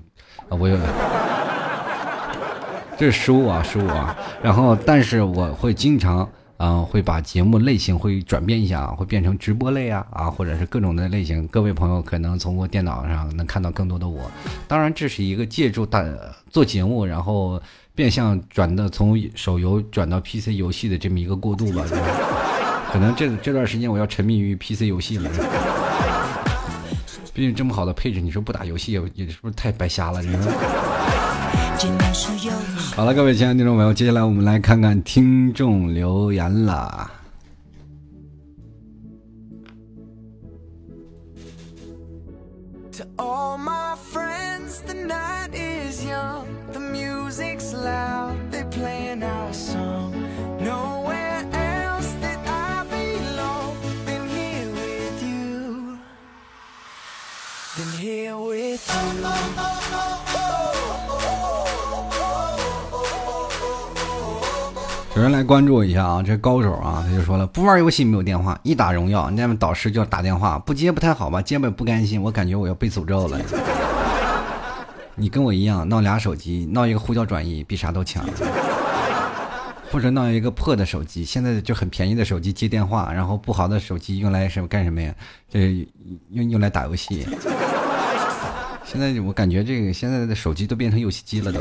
[0.49, 0.77] 我有。
[2.99, 4.13] 这是失误啊，失误啊！
[4.43, 11.47] 然后，但是我会经常，嗯，会把节目类型会转变一下，会变成直播类啊，啊，或者是各种的类型。
[11.47, 14.29] 各位朋友可能从我电脑上能看到更多的我。
[14.67, 16.03] 当然，这是一个借助大
[16.49, 17.61] 做节目，然后
[17.95, 21.85] 变相转的从手游转到 PC 游戏的这么一个过渡吧。
[22.91, 25.31] 可能这这段时间我要沉迷于 PC 游戏了。
[27.33, 30.21] 毕竟这么好的配置，你说不打游戏也也是不是太白瞎了？
[30.21, 30.51] 你说。
[32.95, 37.09] 好了，各位亲爱的听众朋友，接下来我们来看看听众留言了。
[58.01, 58.53] 有
[65.31, 71.41] 来关注我一下啊，这高手啊，他就说了，不玩游戏没有电话，一打荣耀，那们导师就要打电话，不接不太好吧？
[71.41, 73.39] 接吧不甘心，我感觉我要被诅咒了。
[75.15, 78.25] 你跟我一样，闹俩手机，闹一个呼叫转移比啥都强，
[79.91, 85.13] 或者闹一个破的手机，现在就很便宜的手机接电话，然后不好的手机用来什么干什么呀？
[85.51, 85.85] 这
[86.31, 87.27] 用用来打游戏。
[88.85, 91.59] 现在我感觉这个现在的手机都变成游戏机了都。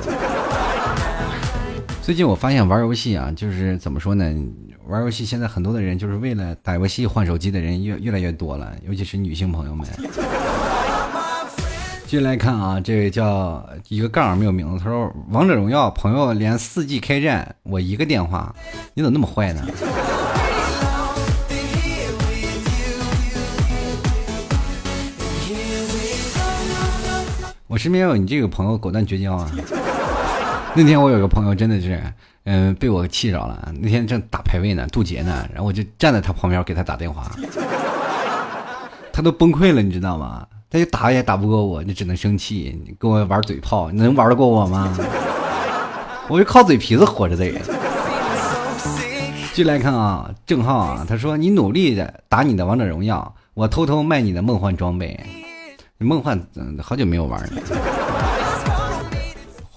[2.08, 4.24] 最近我发现玩游戏啊，就是怎么说呢？
[4.86, 9.86] 玩游戏现在很多的人就是为了打游戏换手机的人越越来越多了，尤其是女性朋友们。
[12.06, 18.54] 继续来看啊，这位叫一个杠没有名字，他说：“王者荣耀朋友连四 G 开战，我一个电话，
[18.94, 19.60] 你怎么那么坏呢？”
[27.68, 29.50] 我身边有你这个朋友，果断绝交啊！
[30.80, 32.00] 那天我有个朋友真的是，
[32.44, 33.74] 嗯，被我气着了。
[33.80, 37.28] 那天正打排位呢，渡劫呢，然后我就站在他旁边给他打电话，
[39.12, 40.46] 他都崩溃了，你知道吗？
[40.70, 44.96] 他就打也打不过我，你只能生气，你跟我玩嘴炮，你能玩得过我吗？
[46.30, 47.60] 我就靠嘴皮子活着的人。
[49.52, 55.18] 进来看啊，郑浩啊，他说你努力的打你的王者荣耀，我偷偷卖你的梦幻装备。
[55.98, 57.97] 梦幻，嗯，好久没有玩了。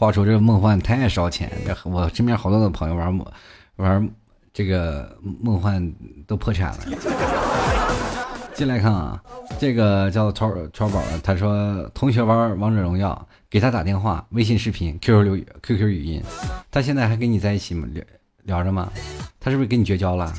[0.01, 3.23] 话说这个梦幻太烧钱，这我身边好多的朋友玩梦
[3.75, 4.09] 玩
[4.51, 5.93] 这个梦幻
[6.25, 6.79] 都破产了。
[8.55, 9.21] 进来看啊，
[9.59, 16.23] 这个叫超超宝的，他说同学玩王者荣耀，给他打电话，微信视频，QQ 留 QQ 语音，
[16.71, 17.87] 他现在还跟你在一起吗？
[17.93, 18.03] 聊
[18.45, 18.91] 聊着吗？
[19.39, 20.33] 他是不是跟你绝交了？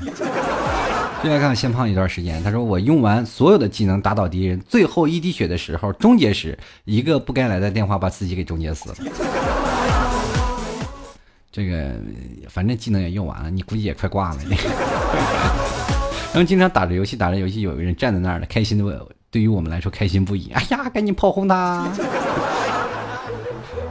[1.22, 8.96] 进来看先胖一段时间，他说我用完所有的技能打倒敌人，最后一滴血的时候终结时，一个不该来的电话把自己给终结死了。
[11.52, 11.92] 这个
[12.48, 14.38] 反正技能也用完了，你估计也快挂了。
[16.34, 20.50] 然后经常打着游戏，打着游戏，有一个人站在那儿了，开心的，对于我们来说开心不已。
[20.52, 21.86] 哎呀，赶紧炮轰他！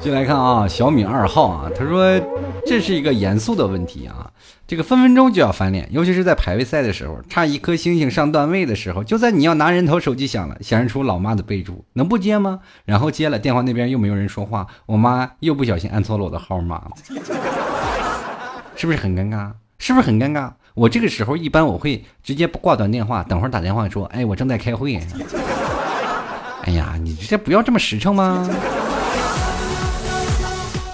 [0.01, 2.19] 进来看啊，小米二号啊，他说
[2.65, 4.31] 这是一个严肃的问题啊，
[4.67, 12.59] 这个分分钟就要翻脸，尤其是在排位赛的时候，差一颗星星上段位的时候，就在你要拿人头，手机响了，显示出老妈的备注，能不接吗？
[12.85, 16.83] 然后接了，电话那边又没有人说话，我妈又不小心按错了我的号码，
[18.75, 19.51] 是不是很尴尬？
[19.77, 20.51] 是不是很尴尬？
[20.73, 24.97] 我这个时候一般我会直接挂断电话，等会儿打电话说，哎，我正在开会。
[26.63, 28.47] 哎呀，你这不要这么实诚吗？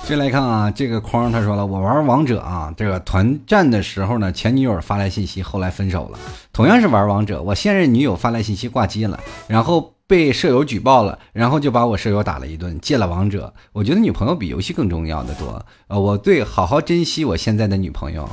[0.08, 6.18] 接来看啊，这个框他说了，我玩王者啊，这个团战的时候呢，前女友发来信息，后来分手了。
[6.54, 13.54] 同样是玩王者，我现任女友发来信息挂机了，然后被舍友举报了，然后就把我舍友打了一顿，戒了王者。
[13.74, 15.62] 我觉得女朋友比游戏更重要的多。
[15.90, 18.26] 呃，我对好好珍惜我现在的女朋友，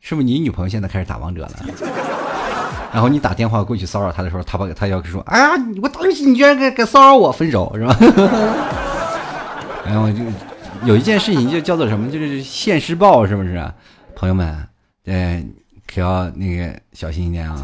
[0.00, 1.50] 是不是你女朋友现在开始打王者了？
[2.90, 5.50] 然后你打电话过去骚扰她的时候，她把她要说，哎呀，
[5.82, 7.94] 我打游戏你居然敢敢骚扰我，分手是吧？
[9.84, 10.22] 然后就。
[10.84, 13.72] 有一件事情就叫做什么，就是现世报，是不是？
[14.14, 14.66] 朋友们，
[15.04, 15.46] 对，
[15.86, 17.56] 可要那个小心一点啊！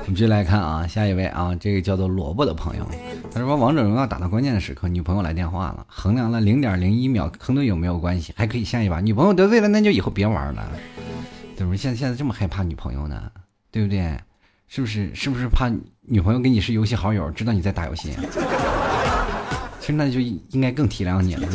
[0.00, 2.84] 我们继续来看啊，下一位啊，这个叫做萝卜的朋友，
[3.32, 9.00] 他说：“王者荣耀打到关键的时刻，女朋友来电话了，衡量了零点零一秒，坑队友没有关系，还可以下一把。
[9.00, 10.66] 女朋友得罪了，那就以后别玩了。”
[11.58, 13.20] 怎么现现在这么害怕女朋友呢？
[13.72, 14.16] 对不对？
[14.68, 15.12] 是不是？
[15.12, 15.68] 是不是怕
[16.02, 18.12] 女朋友跟你是游戏好友，知道你在打游戏？
[19.80, 21.48] 其实那就应该更体谅你了，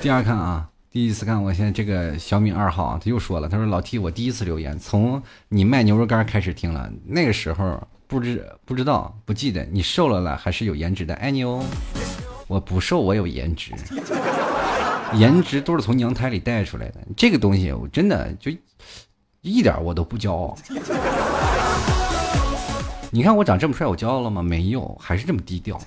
[0.00, 11.62] 第二看啊，第一次看，我现在这个小米二号，他又说了，他说老 T，我第一次留言，从你卖牛肉干开始听了，那个时候不知不知道不记得你瘦了了还是有颜值的，爱你哦。
[12.46, 13.72] 我不瘦，我有颜值。
[15.14, 18.50] 颜值都是从娘胎里带出来的，这个东西我真的就
[19.40, 20.56] 一点我都不骄傲。
[23.10, 24.42] 你看我长这么帅，我骄傲了吗？
[24.42, 25.80] 没有，还是这么低调。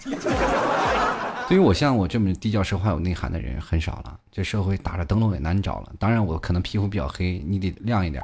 [1.47, 5.91] 对于我像我这么低调、说话有内涵的人很少了，这社会打着灯笼也难找了。
[5.99, 8.23] 当然，我可能皮肤比较黑，你得亮一点。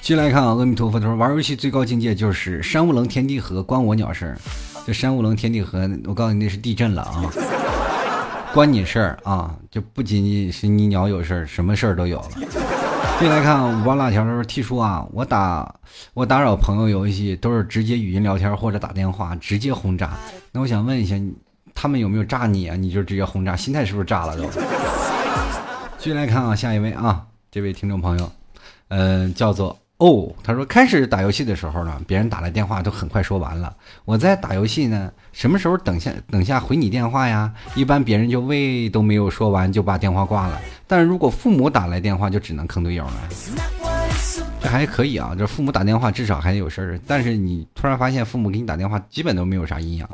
[0.00, 4.36] 继续来看啊，阿弥陀佛，他说玩游戏最高境界就是山无棱，天地合，关我鸟事。
[4.86, 7.30] 这山无棱，天地合，我告诉你那是地震了啊，
[8.54, 12.28] 关你事儿啊，就不仅仅是你鸟有事儿，什么事儿都有了。
[13.18, 15.74] 继续来看五包辣条，他说 T 叔啊，我打
[16.14, 20.16] 我打扰朋友游戏都是直接语音聊天或者打电话，直接轰炸。
[20.52, 21.16] 那我想问一下，
[21.74, 22.76] 他们有没有炸你啊？
[22.76, 24.44] 你就直接轰炸，心态是不是炸了都？
[25.98, 28.30] 继续来看啊，下一位啊，这位听众朋友，
[28.86, 33.74] 嗯，叫做哦，他说开始打游戏的时候呢，别人打来电话都很快说完了。
[34.04, 37.50] 我在打游戏呢，什么时候等下等下回你电话呀？
[37.74, 40.60] 一般别人就喂都没有说完就把电话挂了。
[40.86, 43.14] 但是如果父母打来电话，就只能坑队友了。
[44.60, 47.00] 这还可以啊，这父母打电话至少还有事儿。
[47.06, 50.10] 但是你突然发现父母给你打电话，基本都没有啥营养。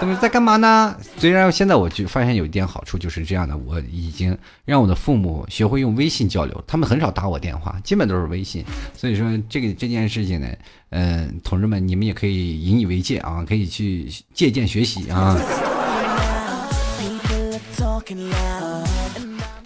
[0.00, 0.94] 他们在干嘛呢？
[1.16, 8.64] 虽然现在我就发现有一点好处，就是这样的，我已经让我的父母学会用微信交流，他们很少打我电话，基本都是微信。
[8.94, 10.48] 所以说这个这件事情呢，
[10.90, 15.38] 嗯，同志们，你们也可以引以为戒啊，可以去借鉴学习啊。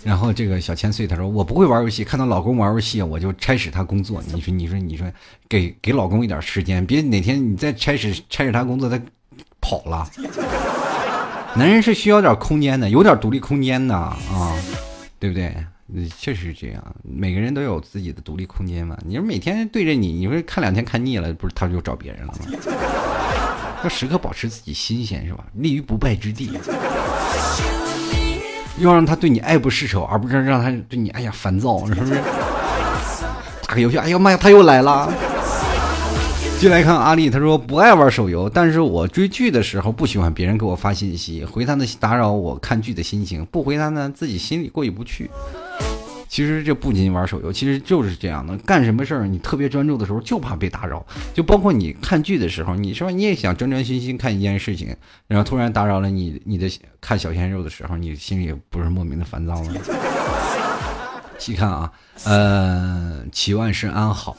[0.04, 4.22] 然后这个小千岁他说我不会玩游戏，看到老公玩游戏我就差使他工作。
[4.32, 5.10] 你说你说你说，
[5.48, 8.98] 给给老公一点时间，别哪天你再差使差使他工作他
[9.60, 10.08] 跑了。
[11.54, 14.18] 男人是需要点空间的，有点独立空间的啊，
[15.18, 15.54] 对不对？
[16.18, 18.94] 确实是这样，每个人都有自己的独立空间嘛。
[19.06, 22.40] 你说每天对着你，你说看两天看腻了，不是他就找别人了吗？
[23.82, 25.44] 要时刻保持自己新鲜是吧？
[25.54, 26.52] 立于不败之地。
[28.80, 32.20] 要让他对你爱不释手，而不是让他对你哎呀烦躁，是不是？
[33.66, 35.12] 打个游戏，哎呀妈呀，他又来了。
[36.58, 45.30] 进来看阿丽，他说不爱玩手游，但是我追剧的时候不喜欢别人给我发信息，回他的打扰我看剧的心情，不回他呢自己心里过意不去。
[46.28, 48.58] 其实这不仅玩手游，其实就是这样的。
[48.58, 51.06] 干什么事儿你特别专注的时候，就怕被打扰。
[51.32, 54.94] 就包括你看剧的时候，你说你也想专专心心看一件事情，
[55.28, 56.68] 然后突然打扰了你你的
[57.00, 59.72] 看小鲜肉的时候，你心里不是莫名的烦躁吗？
[61.38, 61.92] 细看啊，
[62.24, 64.36] 呃，祈万事安好。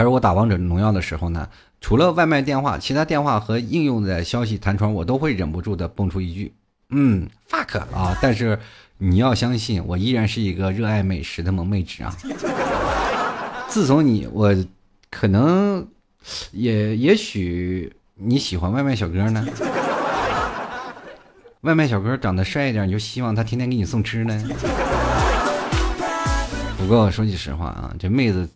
[0.00, 1.46] 他说我打王者荣耀的时候呢，
[1.78, 6.54] 除了外卖电话，其他电话和应用的消息弹窗，我都会忍不住的蹦出一句，
[6.88, 8.16] 嗯，fuck 啊！
[8.22, 8.58] 但是。
[9.02, 12.14] 你要相信，我依然是一个热爱美食的萌妹纸啊！
[13.66, 14.54] 自从你，我
[15.10, 15.88] 可能
[16.52, 19.42] 也也许你喜欢外卖小哥呢。
[21.62, 24.38] 外卖小哥长得帅一点，你就希望他天天给你送吃呢。
[26.76, 28.46] 不过说句实话啊，这妹子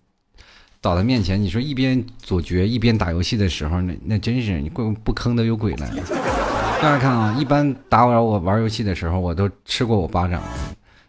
[0.85, 5.89] 倒在面前，你说一边左绝一边打游戏的时候，那那真是你不不坑的有鬼了。
[6.83, 10.43] 大家看啊，一般打扰我玩游戏的时候，我都吃过我巴掌。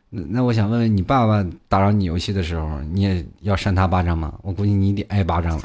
[0.09, 4.33] 那那我想问问你，爸爸打扰你游戏的时候，你也要扇他巴掌吗？
[4.43, 5.63] 我估计你得挨巴掌了。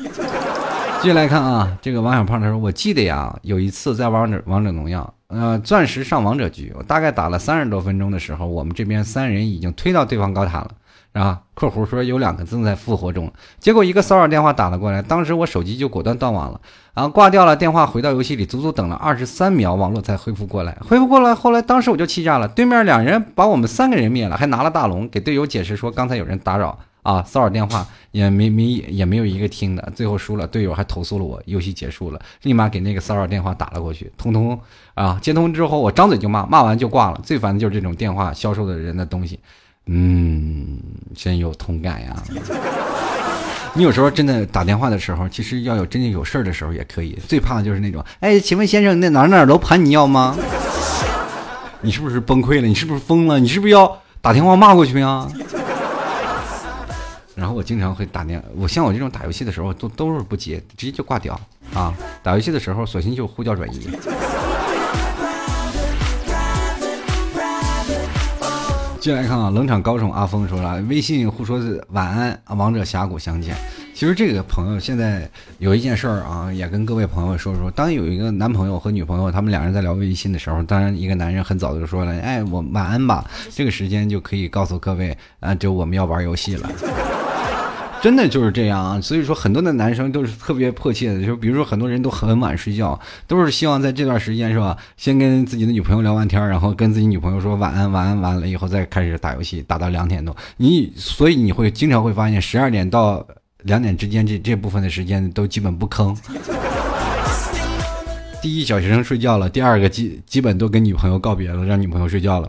[1.00, 10.72] 继续来看啊，这个王小胖他说，我记得呀，有一次在王者王者荣耀，呃，钻石上王者局，我大概打了三十多分钟的时候，我们这边三人已经推到对方高塔了。
[11.12, 16.60] 啊，括弧说有两个正在复活中，结果一个骚扰电话打了过来，当时我手机就果断断网了，
[16.94, 34.56] 然后挂掉了电话，回到游戏里，足足等了二十三秒，网络才恢复过来，恢复过来，后来当时我就气炸了，对面两人把我们三个人灭了，还拿了大龙，给队友解释说刚才有人打扰啊，骚扰电话也没没也没有一个听的，最后输了，队友还投诉了我，游戏结束了，立马给那个骚扰电话打了过去，通通
[34.94, 39.40] 啊接通之后我张嘴就骂，骂完就挂了，最烦的就是这种电话销售的人的东西。
[39.92, 40.78] 嗯，
[41.16, 42.14] 真有同感呀！
[43.74, 47.18] 你有时候真的打电话的时候，其实要有真正有事儿的时候也可以。
[47.26, 50.36] 最怕的就是那种，哎，请问先生，那哪哪楼盘你要吗？
[51.82, 52.68] 你是不是崩溃了？
[52.68, 53.40] 你是不是疯了？
[53.40, 55.28] 你是不是要打电话骂过去啊？
[57.34, 61.38] 然后我经常会打电，我像我这种打游戏的时候，都都是不接，直接就挂掉
[61.74, 61.92] 啊！
[62.22, 63.88] 打游戏的时候，索性就呼叫转移。
[69.00, 73.56] 进来看啊，冷场高手阿峰说了，微信互说是晚安，王者峡谷相见。
[73.94, 75.26] 其实这个朋友现在
[75.58, 77.70] 有一件事儿啊，也跟各位朋友说说。
[77.70, 86.70] 当有一个男朋友和女朋友，他们两人在聊微信的时候，当然一个男人很早就说了，哎，我晚安吧，这个时间就可以告诉各位，啊，就我们要玩游戏了。
[88.02, 100.34] 真的就是这样啊，所以说很多的男生都是特别迫切的，就比如说很多人都很晚睡觉，都是希望在这段时间是吧，先跟自己的女朋友聊完天，然后跟自己女朋友说晚安晚安，完了以后再开始打游戏，打到两点多。
[100.56, 103.22] 你所以你会经常会发现十二点到
[103.64, 106.16] 两点之间这这部分的时间都基本不吭。
[108.40, 112.48] 第一，小学生睡觉了；第二个，基基本都跟女朋友告别了，让女朋友睡觉了；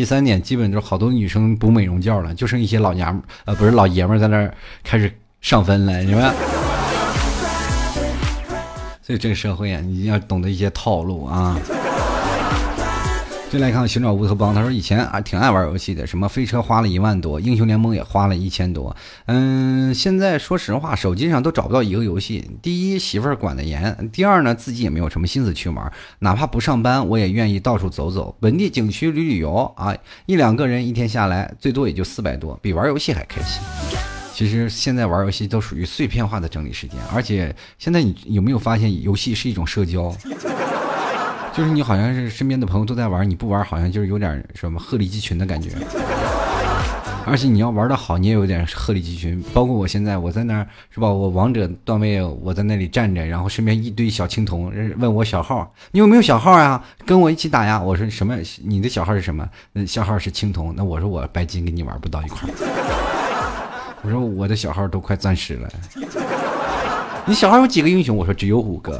[0.00, 4.50] 第三点，基本就是好多女生补美容觉了，就剩一些老娘们呃，不是老爷们在那儿
[4.82, 6.32] 开始上分了，你们。
[9.02, 11.54] 所以这个社会啊，你要懂得一些套路啊。
[13.50, 18.96] 再来看寻找乌托邦，他说以前啊挺爱玩游戏的，什么飞车花了一万多，英雄联盟也花了一千多。
[19.26, 22.48] 嗯，现在说实话，手机上都找不到一个游戏。
[22.62, 25.92] 第一，媳妇儿管得严；第二呢，自己也没有什么心思去玩。
[26.20, 29.92] 哪怕不上班，我也愿意到处走走，本地景区旅旅游啊。
[30.26, 33.60] 一两个人一天下来，最多也就四百多，比玩游戏还开心。
[34.32, 40.16] 其实现在玩游戏都属于碎片化的整理时间，而且现在你有没有发现，游戏是一种社交？
[41.60, 45.72] 就是你好像是身边的朋友都在玩，你不玩好像就是有点什么鹤立鸡群的感觉。
[47.26, 49.44] 而且你要玩的好，你也有点鹤立鸡群。
[49.52, 51.06] 包括我现在，我在那儿是吧？
[51.06, 56.82] 我王者段位，我在那里站着，然后身边一堆小青铜问我小号，你有没有小号呀？
[57.04, 57.78] 跟我一起打呀？
[57.78, 58.34] 我说什么？
[58.64, 59.46] 你的小号是什么？
[59.74, 60.72] 那小号是青铜。
[60.74, 62.48] 那我说我白金跟你玩不到一块。
[64.00, 65.68] 我说我的小号都快钻石了，
[67.26, 68.16] 你小号有几个英雄？
[68.16, 68.98] 我说只有五个。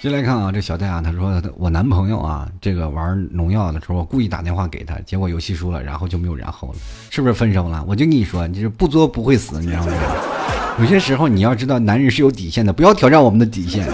[0.00, 6.74] 进来看啊，这小戴啊，他说我男朋友啊，这个玩农药的时候，我故意打电话给他，结果游戏输了，然后就没有然后了，
[7.10, 7.84] 是不是分手了？
[7.86, 9.92] 我就跟你说，你是不作不会死，你知道吗？
[10.78, 13.86] 有些时候你要知道，男人是有底线的，不要挑战我们的底线。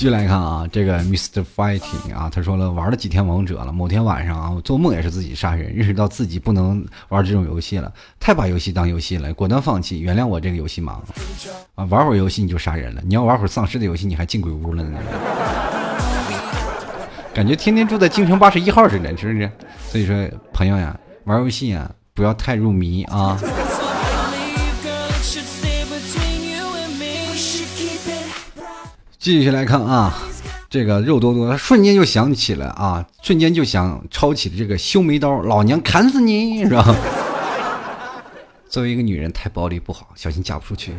[0.00, 1.44] 继续来看啊，这个 Mr.
[1.54, 10.92] Fighting 啊，他说了，玩了几天王者了，某天晚上啊，我做梦也是自己杀人，认识到自己不能玩这种游戏了，太把游戏当游戏了，果断放弃，原谅我这个游戏盲
[11.74, 14.98] 啊，玩会儿游戏你就杀人了，你要玩会儿丧尸的游戏，你还进鬼屋了呢，
[17.34, 19.52] 感觉天天住在京城八十一号似的，是不是？
[19.86, 20.16] 所以说，
[20.50, 23.38] 朋友呀，玩游戏啊，不要太入迷啊。
[29.20, 30.16] 继续来看啊，
[30.70, 36.96] 这个肉多多，他瞬间就想起了啊，瞬间就想抄起了这个修眉刀，老娘砍死你，是吧？
[38.70, 40.92] 作为一个女人，太暴力不好，小心嫁不出去。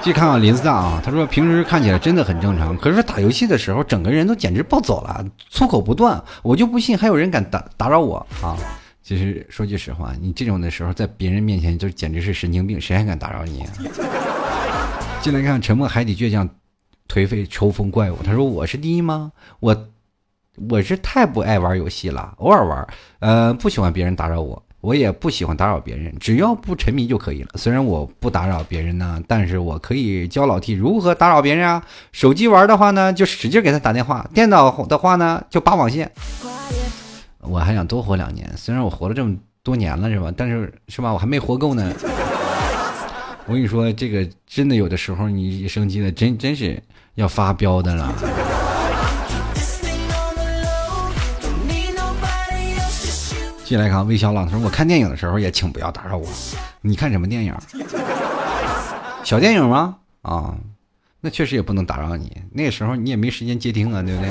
[0.00, 8.56] 继续看啊，林子大啊，他说平时看起来真的很正常，可是打游戏的时候，整个人都简直暴走了，粗口不断，我就不信还有人敢打打扰我啊！
[9.02, 13.62] 其实说句实话，你这种的时候，在别人面前就简直是神经病，谁还敢打扰你？
[13.62, 13.72] 啊？
[15.20, 16.48] 进来看沉默海底倔强。
[17.10, 19.32] 颓废抽风怪物，他说：“我是第一吗？
[19.58, 19.88] 我
[20.68, 22.86] 我是太不爱玩游戏了，偶尔玩，
[23.18, 27.48] 呃，不喜欢别人打扰我，我也不喜欢打扰别人，只要不沉迷就可以了。
[27.56, 31.84] 虽然我不打扰别人呢，但是我可以教老 T 如何打扰别人啊。
[32.12, 36.08] 手机玩的话呢，就使劲给他打电话；电脑的话呢，就拔网线。
[37.40, 40.32] 我还想多活两年，虽然我活了这么多年了，是吧？
[40.36, 41.12] 但是是吧？
[41.12, 41.92] 我还没活够呢。
[43.46, 46.80] 我跟你说，这个真的有的时候，你一生气了，真真是。”
[47.14, 48.12] 要发飙的了。
[53.64, 56.26] 进来看，微笑浪他说：“我看电影的时候也请不要打扰我。
[56.80, 57.54] 你看什么电影？
[59.22, 59.94] 小电影吗？
[60.22, 60.52] 啊，
[61.20, 62.36] 那确实也不能打扰你。
[62.52, 64.30] 那时候你也没时间接听啊，对不对？”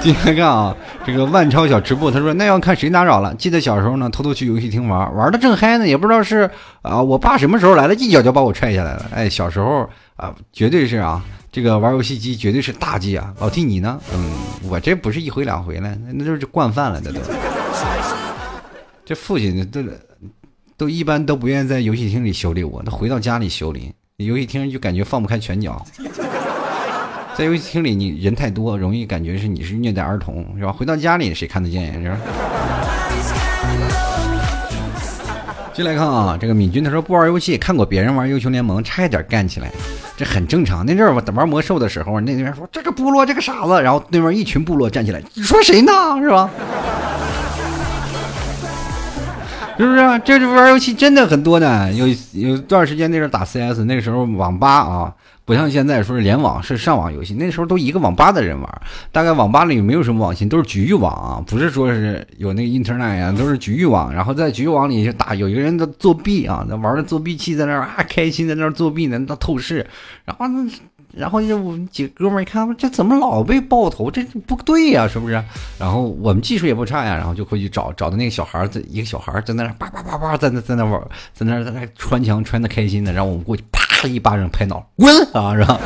[0.00, 3.34] 进来看啊，这个万超小吃部他说：“那要看谁打扰了。
[3.34, 6.50] 记得小时候呢，偷偷去游戏厅玩，玩的正嗨呢，也不知道是
[6.80, 9.04] 啊，我爸什么时候来了，一脚就把我踹下来了。
[9.14, 9.86] 哎，小时候。”
[10.18, 11.24] 啊，绝对是啊！
[11.50, 13.32] 这个玩游戏机绝对是大忌啊！
[13.38, 14.00] 老弟你呢？
[14.12, 14.32] 嗯，
[14.68, 17.20] 我这不是一回两回了，那就是惯犯了，这都。
[19.04, 19.80] 这父亲都
[20.76, 23.92] 都一般都不愿意在游戏厅里修理我，他回到家里修理。
[24.16, 25.86] 游戏厅就感觉放不开拳脚，
[27.36, 30.72] 在游戏厅里你人太多，容易感觉是你是虐待儿童，是吧？
[30.72, 32.02] 回到家里谁看得见呀？
[32.02, 32.18] 是吧？
[35.78, 39.70] 进来看啊，这个敏君他说不玩游戏，看过别人玩英雄联盟，差一点干起来。
[40.16, 40.84] 这很正常。
[40.84, 45.92] 那阵儿玩魔兽的时候，那那边说这个部落这个傻子，然后对面一群部落站起来，你说谁呢？
[46.20, 46.50] 是吧？
[49.78, 50.18] 是不是啊？
[50.18, 51.90] 这玩游戏真的很多呢。
[51.92, 55.14] 有有段时间那阵儿打 CS，那个时候网吧啊。
[55.44, 64.12] 不像现在说是联网是上网游戏，那时候都一个网吧的人玩，大概网吧里没有什么网信，都是局域网啊，不是说是有那个 Internet 呀，都是局域网。
[64.12, 69.86] 然后在局域网里就打，有一个人在作弊啊，那玩的作弊器在那儿啊，开心在那儿作弊呢，那透视。
[70.26, 70.70] 然后那，
[71.18, 74.10] 然后就我们几个哥们儿一看，这怎么老被爆头？
[74.10, 75.34] 这不对呀，是不是？
[75.78, 81.00] 然后我们技术也不差呀，然后就会去找，找的那个小孩在一个小孩在那叭叭叭叭在那在那玩，
[81.34, 83.86] 在那在那穿墙穿的开心的，然后我们过去啪。
[84.00, 85.80] 的一巴掌拍脑， 滚啊，是吧？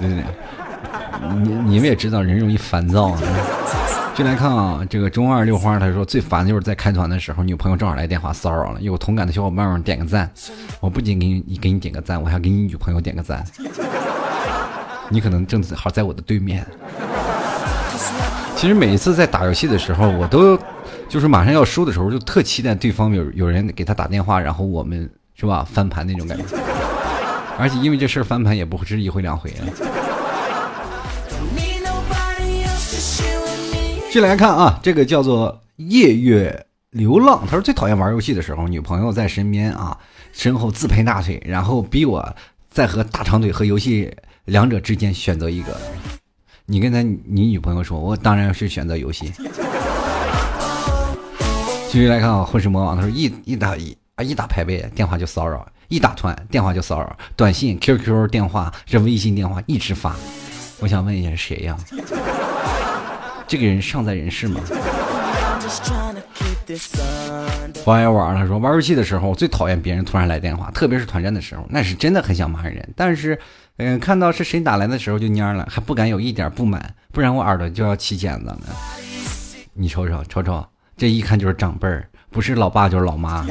[0.00, 0.24] 对对对，
[1.42, 3.14] 你你们也知道，人容易烦躁。
[4.18, 8.80] 进来看啊，这个中二六花他说最烦的就是在开团的时候，女朋友正好来电话骚扰了。
[8.80, 10.28] 有同感的小伙伴们点个赞，
[10.80, 13.44] 我不仅给你给你点个赞，我还给你女朋友点个赞。
[15.08, 16.66] 你可能正好在我的对面。
[18.56, 20.58] 其实每一次在打游戏的时候，我都
[21.08, 26.42] 就是马上要输的时候，就特期待对方有有人给他打电话，然后我们是吧翻盘那种感觉。
[27.56, 29.87] 而且因为这事儿翻盘也不会是一回两回了。
[34.10, 37.44] 进来看啊，这个叫做夜月流浪。
[37.46, 39.96] 他说最讨厌玩游戏的时候，女朋友在身边啊，
[40.32, 42.34] 身后自拍大腿，然后逼我
[42.70, 44.10] 在和大长腿和游戏
[44.46, 45.78] 两者之间选择一个。
[46.64, 49.30] 你跟他你女朋友说，我当然是选择游戏。
[51.90, 60.16] 继续来看啊，混世魔王，他说一一打一啊一打排位电话就骚扰，一打团电话就骚扰，短信、QQ 电话、这微信电话一直发。
[60.80, 61.76] 我想问一下谁呀？
[63.48, 64.60] 这个人尚在人世吗？
[67.84, 73.36] 王爷玩他说玩游戏的时候最讨厌别人突然来电话，特别是团战的时候，那是真的很想骂人，但是。
[73.80, 78.58] 嗯，看到是谁打来的时候就蔫了，还不敢有一点不满，不然我耳朵就要起茧子了。
[79.72, 83.46] 你瞅瞅，瞅瞅，这一看就是长辈儿，不是老爸就是老妈。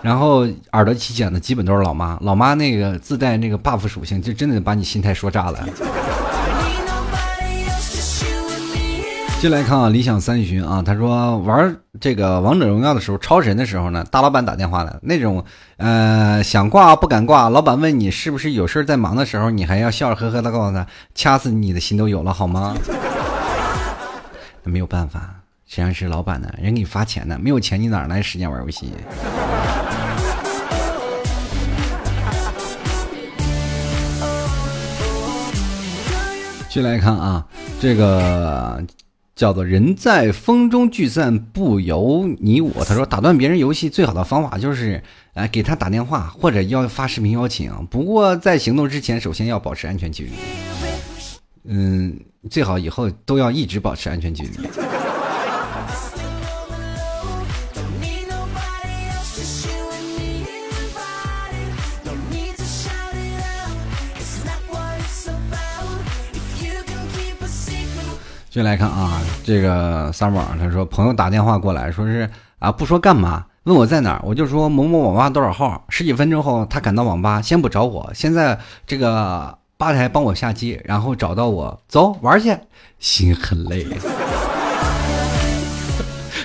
[0.00, 5.68] 然后耳朵起茧子基本都是老妈，老妈那个自带那个 buff 属性，就真的把你心态说炸了。
[9.40, 15.42] 进来看啊，理想三旬啊，他说玩这个王者荣耀的时候，超神的时候呢，大老板打电话了，那种
[15.78, 22.76] 呃想挂不敢挂，老板问你是不是有事在忙的时候，你还要笑呵呵的告诉他，掐死你的心都有了好吗？
[24.62, 25.36] 那没有办法，
[25.66, 28.92] 谁让是老板呢，人给你发钱呢，没有钱你哪来时间玩游戏？
[36.68, 37.42] 进来看啊，
[37.80, 38.84] 这个。
[39.40, 42.84] 叫做人在风中聚散不由你我。
[42.84, 47.72] 他说打断别人游戏最好的方法就是，哎，给他打电话或者要发视频邀请。
[47.90, 50.32] 不过在行动之前，首先要保持安全距离。
[51.64, 52.20] 嗯，
[52.50, 54.58] 最好以后都要一直保持安全距离。
[68.60, 75.82] 进来看啊，这个三网他说朋友打电话过来说是啊，不说干嘛，问我在哪儿，我就说某某网吧多少号。
[75.88, 82.54] 十几分钟后，他赶到网吧，先不找我，现在这个吧台帮我下机，然后找到我，走玩去，
[82.98, 83.86] 心很累。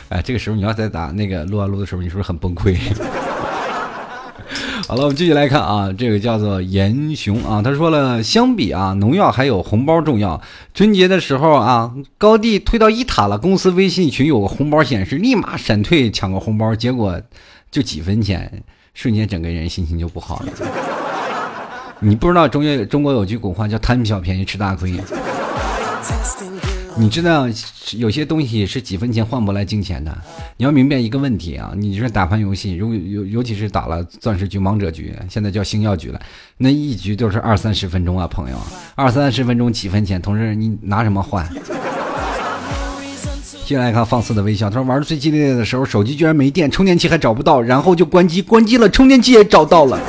[0.07, 2.77] 哎，这个时候你要在打那个撸啊撸的时候，你是不是很崩溃？
[4.87, 10.39] 好了，我们继续来看啊，这个叫做严雄啊，他说了，相比啊，农药还有红包重要。
[10.75, 17.19] 春节的时候啊，高地推到一塔了，公司微信群有个红包显示，立马闪退抢个红包，结果
[17.71, 18.63] 就几分钱，
[18.93, 20.53] 瞬间整个人心情就不好了。
[21.99, 24.93] 你不知道中国中国有句古话叫贪小便宜吃大亏。
[26.97, 27.45] 你知道
[27.97, 30.17] 有些东西是几分钱换不来金钱的。
[30.55, 36.21] 你要明白一个问题啊，你说打盘游戏，如尤尤其是打了钻石局、王者局，现在叫星耀局了，
[36.57, 38.57] 那一局都是二三十分钟啊，朋友，
[38.95, 41.45] 二三十分钟几分钱，同时你拿什么换？
[43.65, 49.99] 进来看放肆的微笑，他说玩的最激烈的时候，手机居然没电，充电器还找不到，然后就关机，关机了，充电器也找到了，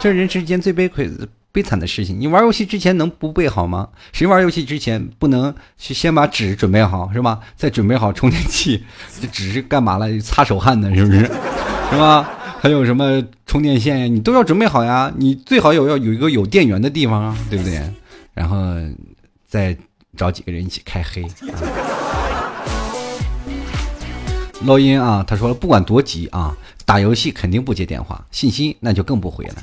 [0.00, 1.28] 这人世间最悲亏的。
[1.54, 3.88] 悲惨的事情，你玩游戏之前能不备好吗？
[4.12, 7.38] 谁玩游戏之前不能去先把纸准备好，是吧？
[7.56, 8.84] 再准备好充电器，
[9.22, 10.18] 这纸是干嘛了？
[10.18, 11.20] 擦手汗的，是不是？
[11.92, 12.28] 是吧？
[12.60, 14.06] 还有什么充电线呀？
[14.06, 15.12] 你都要准备好呀。
[15.16, 17.80] 你最好有要有一个有电源的地方啊，对不对？
[18.34, 18.56] 然后
[19.46, 19.76] 再
[20.16, 21.22] 找几个人一起开黑。
[21.22, 21.30] 啊
[24.64, 29.54] 录音啊，他说了，不管多急啊，打游戏肯定不接电话，信息那就更不回了。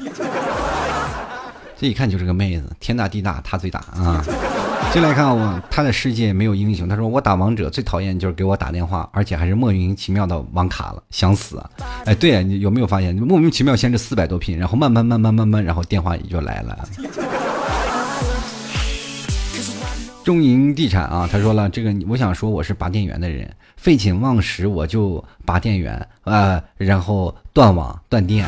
[1.81, 4.23] 这一看就是个妹子，天大地大，她最大啊！
[4.93, 6.87] 进来看我，她的世界没有英雄。
[6.87, 11.67] 她说我打王者最讨厌就是给我打电话，而且还是莫名其妙的网卡了，想死啊！
[12.05, 16.87] 哎，对啊，你有没有发现莫名其妙先是四百多频，然后慢慢慢慢慢慢，然后电话也就来了。
[20.23, 28.47] 中银地产啊，他说了这个，我想说我是拔电源的人，废寝忘食我就拔电源啊，然后断网断电。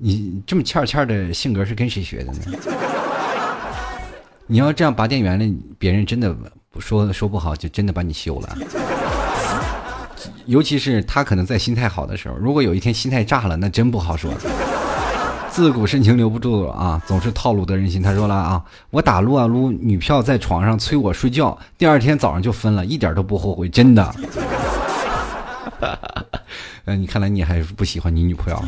[0.00, 2.38] 你这么欠欠的性格是跟谁学的呢？
[4.46, 5.44] 你要这样拔电源了，
[5.76, 6.32] 别人真的
[6.78, 8.56] 说说不好，就真的把你休了。
[10.46, 14.32] 尤其是他可能在心态好的时候，如果有一天心态炸了，那真不好说。
[15.50, 18.00] 自古深情留不住啊，总是套路得人心。
[18.00, 24.14] 他说了啊，我打撸啊撸，女票在床上催我睡觉，第二天早上就分了，一点都不后悔，真的。
[26.84, 28.64] 嗯， 你看来你还是不喜欢你女朋友。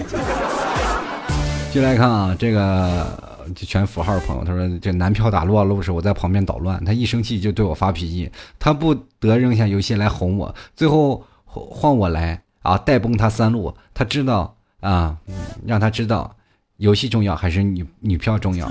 [1.73, 3.07] 进来看啊，这个
[3.55, 15.17] 全符号朋友，他说这男票打撸啊撸时，我在旁边捣乱，他一生气就对我发脾气，他不得扔下游戏来哄我，最后换我来啊带崩他三路，他知道啊，
[15.65, 16.35] 让他知道。
[16.79, 18.67] 游戏重要还是女女票重要？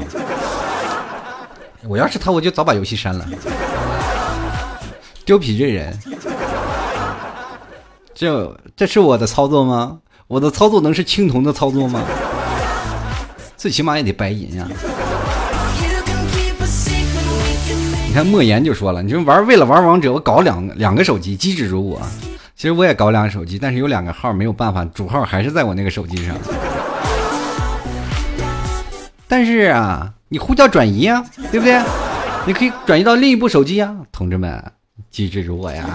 [1.88, 3.24] 我要是他，我就早把游戏删了。
[5.24, 5.96] 丢皮这人，
[8.16, 10.00] 这这是我的操作吗？
[10.28, 12.04] 我的操作能是青铜的操作吗？
[13.60, 14.66] 最起码也得白银呀。
[18.08, 22.02] 你看莫言就说了，你说玩为了玩王者，我搞两两个手机，机智如我。
[22.56, 26.34] 其实我也搞两个手机，但是有两个号没有办法，主号还是在我那个手机上。
[29.28, 31.82] 但是啊，你呼叫转移呀，对不对？
[32.48, 34.64] 你可以转移到另一部手机呀，同志们，
[35.12, 35.86] 机智如我呀！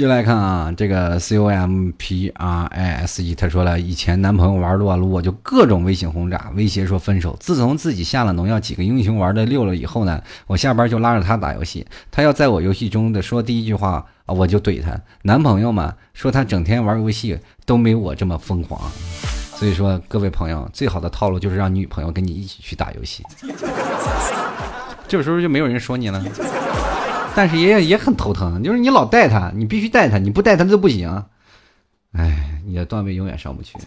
[0.00, 7.36] 继续来看啊，这个 C O M P R I S E，他说了，以前男朋友玩撸啊撸，我就各种微信轰炸，威胁说分手。
[7.38, 14.98] 自从自己下了农药，几个英雄玩的溜了以后呢，我下班就拉着他打游戏，他要在我游戏中的说第一句话，我就怼他。
[15.20, 18.80] 男朋友嘛，说他整天玩游戏都没我这么疯狂。
[19.54, 23.22] 所以说，各位朋友，最好的套路就是让女朋友跟你一起去打游戏，
[25.06, 26.24] 这时候就没有人说你了。
[27.34, 31.24] 但是也也很头疼，就是你老带他，你必须带他，你不带他就不行。
[32.12, 33.78] 哎，你的段位永远上不去。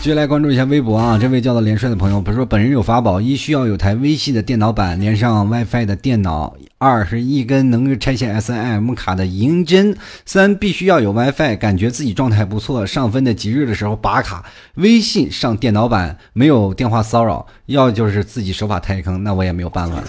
[0.00, 9.94] 继续来关注一下微博啊，这位叫做连帅的朋友，不是说本人有法宝：一需要有台微系的电脑版，连上 WiFi 的电脑；二是一根能拆卸 SIM 卡的银针；
[10.26, 14.44] 三必须要有 WiFi，感觉自己状态不错，上分的吉日的时候拔卡。
[14.74, 20.02] 微信上电脑版没有电话骚扰，要就是自己手法太坑，那我也没有办法。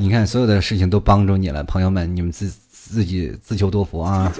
[0.00, 4.32] 你看，所有的事情都帮助你了，朋友们，你们自自己自求多福啊。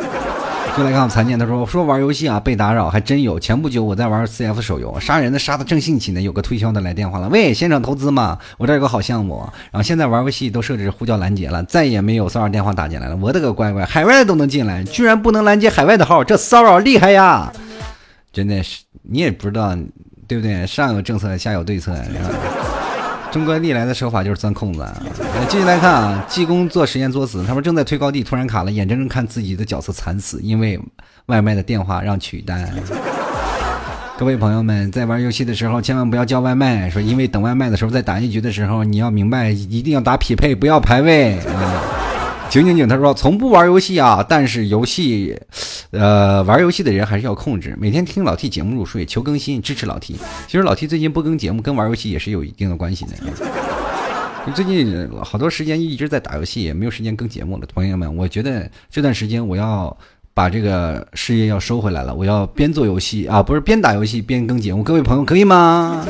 [0.77, 3.41] 就来看看残念，他说：“说玩游戏啊，被打扰还真有。
[3.41, 9.41] 前不久我在玩 CF 手游，杀人的杀的正兴起呢，有个推销的来电话了，喂，现场投资嘛，我这有个好项目。
[9.73, 13.17] 然后现在玩游戏都设置呼叫拦截了，再也没有骚扰电话打进来了。
[13.17, 17.53] 我的个乖乖，海外都能进来，居然不能拦截海外的号，这骚扰厉害呀！
[18.33, 19.77] 真的是，你也不知道，
[20.29, 20.65] 对不对？
[20.65, 22.31] 上有政策，下有对策，是吧？”
[23.31, 24.87] 中国历来的手法就是钻空子。
[25.49, 30.81] 继续来看啊，济公做实验作死，他们正在推高地，突然卡了，眼睁睁看自己的角色惨死，因为
[31.26, 32.68] 外卖的电话让取单。
[34.18, 41.39] 各位朋友们，在玩游戏的时候千万不要叫外卖，说因为等外卖的时候，在打一局的时候，你要明白一定要打匹配，不要排位。
[42.51, 45.39] 景景景，他说从不玩游戏啊，但是游戏，
[45.91, 47.77] 呃，玩游戏的人还是要控制。
[47.79, 50.15] 每天听老 T 节目入睡，求更新，支持老 T。
[50.47, 53.11] 其实老 T 最近不更节目，跟玩游戏也是有一定的关系的。
[54.55, 57.67] 最近好多时间一直在打游戏，也没有时间更节目了。
[57.75, 59.95] 朋友们，我觉得这段时间我要
[60.33, 64.83] 把这个事业要收回来了，我要边做游戏啊，不是边打游戏边更节目。
[64.83, 66.03] 各位朋友，可以吗？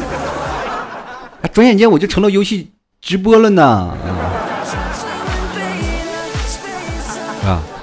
[1.52, 2.70] 转眼间我就成了游戏
[3.00, 3.96] 直播了呢。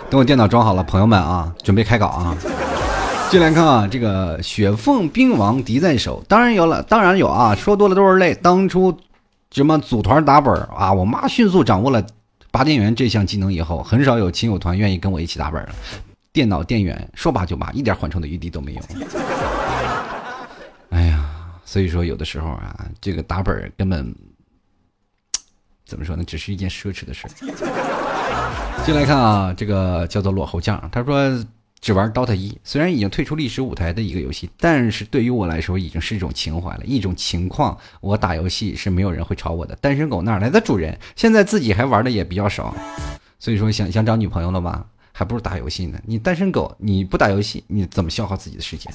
[0.10, 2.38] 等我电脑装好了，朋友们啊，准备开搞啊！
[3.30, 7.56] 进来看啊，这个雪凤兵王敌在手，当然有了，当然有啊！
[7.56, 8.34] 说多了都是泪。
[8.36, 8.96] 当初
[9.52, 12.06] 什么组团打本啊，我妈迅速掌握了
[12.52, 15.70] 拔电源这项技能以后，很少有亲友团愿意跟我一起打本了。
[16.32, 18.82] 电脑电源说拔就拔，一点缓冲的余地都没有。
[20.92, 21.26] 哎呀，
[21.66, 24.16] 所以说有的时候啊，这个打本根本
[25.86, 27.28] 怎么说呢，只是一件奢侈的事。
[28.86, 31.44] 进来看啊，这个叫做落后酱，他说
[31.82, 37.76] 只玩 DOTA 一，虽然已经退出历史舞台的一个游戏，但是对于我来说已经是一种情怀了，一种情况。
[38.00, 40.96] 我打游戏是没有人会吵我的，单身狗哪来的主人？
[41.16, 42.76] 现在自己还玩的也比较少，
[43.40, 45.98] 所以说想想找女朋友了吧，还不如打游戏呢。
[46.06, 48.94] 你单身狗，你不打游戏，你怎么消耗自己的时间？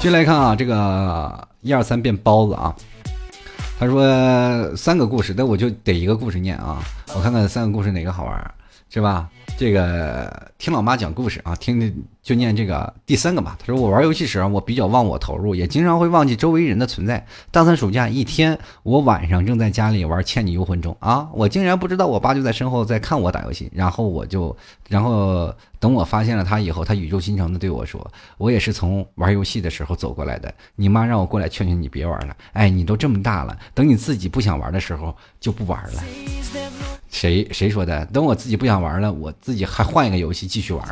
[0.00, 2.74] 进来看啊，这个一二三变包子啊。
[3.78, 6.82] 他说三个故事，那我就得一个故事念啊！
[7.14, 8.54] 我看看三个故事哪个好玩，
[8.88, 9.28] 是吧？
[9.58, 13.56] 这个听老妈讲故事啊，听就念这个第三个吧。
[13.60, 17.24] 他说我玩游戏时我比较忘我投入，也经常会忘记周围人的存在。
[17.52, 23.70] 大三暑假一天，我晚上正在家里玩《倩女幽魂》中啊，我竟然不知道我爸就在身后在看我打游戏。
[23.74, 24.56] 然后我就，
[24.88, 30.52] 然后等我发现了他以后，他语重心长的对我说：“我也是从玩游戏的时候走过来的。
[30.76, 32.34] 你妈让我过来劝劝你别玩了。
[32.54, 36.02] 哎，你都这么大了，等你自己不想玩的时候就不玩了。”
[37.10, 38.04] 谁谁说的？
[38.06, 40.84] 等我自己不想玩了，我自己还换一个游戏继续玩。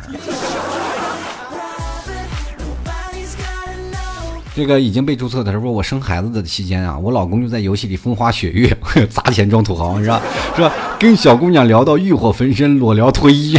[4.55, 8.77] 这个已经被注册的时候，我生孩子的期间啊，我老公就在游戏里风花雪月，
[9.09, 10.21] 砸钱装土豪，是吧？
[10.55, 10.71] 是吧？
[10.99, 13.57] 跟小姑娘聊到欲火焚身，裸聊脱衣。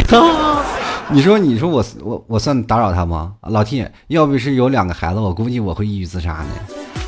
[1.11, 3.33] 你说，你说我我我算打扰他吗？
[3.41, 6.47] 老 T，要不是有两个孩子，我估计我会抑郁自杀呢。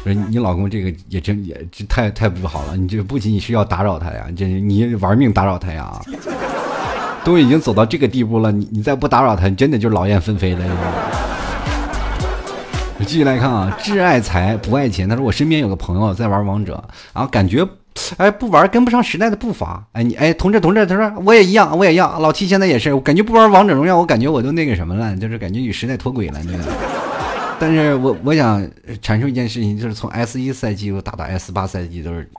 [0.04, 6.00] 说你老公这个也真也这太太不好了，你这不仅仅是要打扰他呀，这你玩命打扰他呀，
[7.24, 10.66] 都已经走到这个地步了，你你再不打扰他，你真的就劳燕分飞了。
[13.06, 15.08] 继续来看啊， 挚爱财不爱钱。
[15.08, 16.84] 他说我身边有个朋友在玩王者，
[17.14, 17.68] 然后感觉
[18.18, 19.86] 哎不玩跟不上时代的步伐。
[19.94, 26.64] 哎你哎同志同志，他说我也一样我也一样，老七现在也是，我感觉不玩王者荣耀，我感觉我都那个什么了，就是感觉与时代脱轨了那个。
[27.60, 28.62] 但是我我想
[29.02, 32.30] 阐述一件事情，就是从 S 一赛季打到 S 八赛季都是，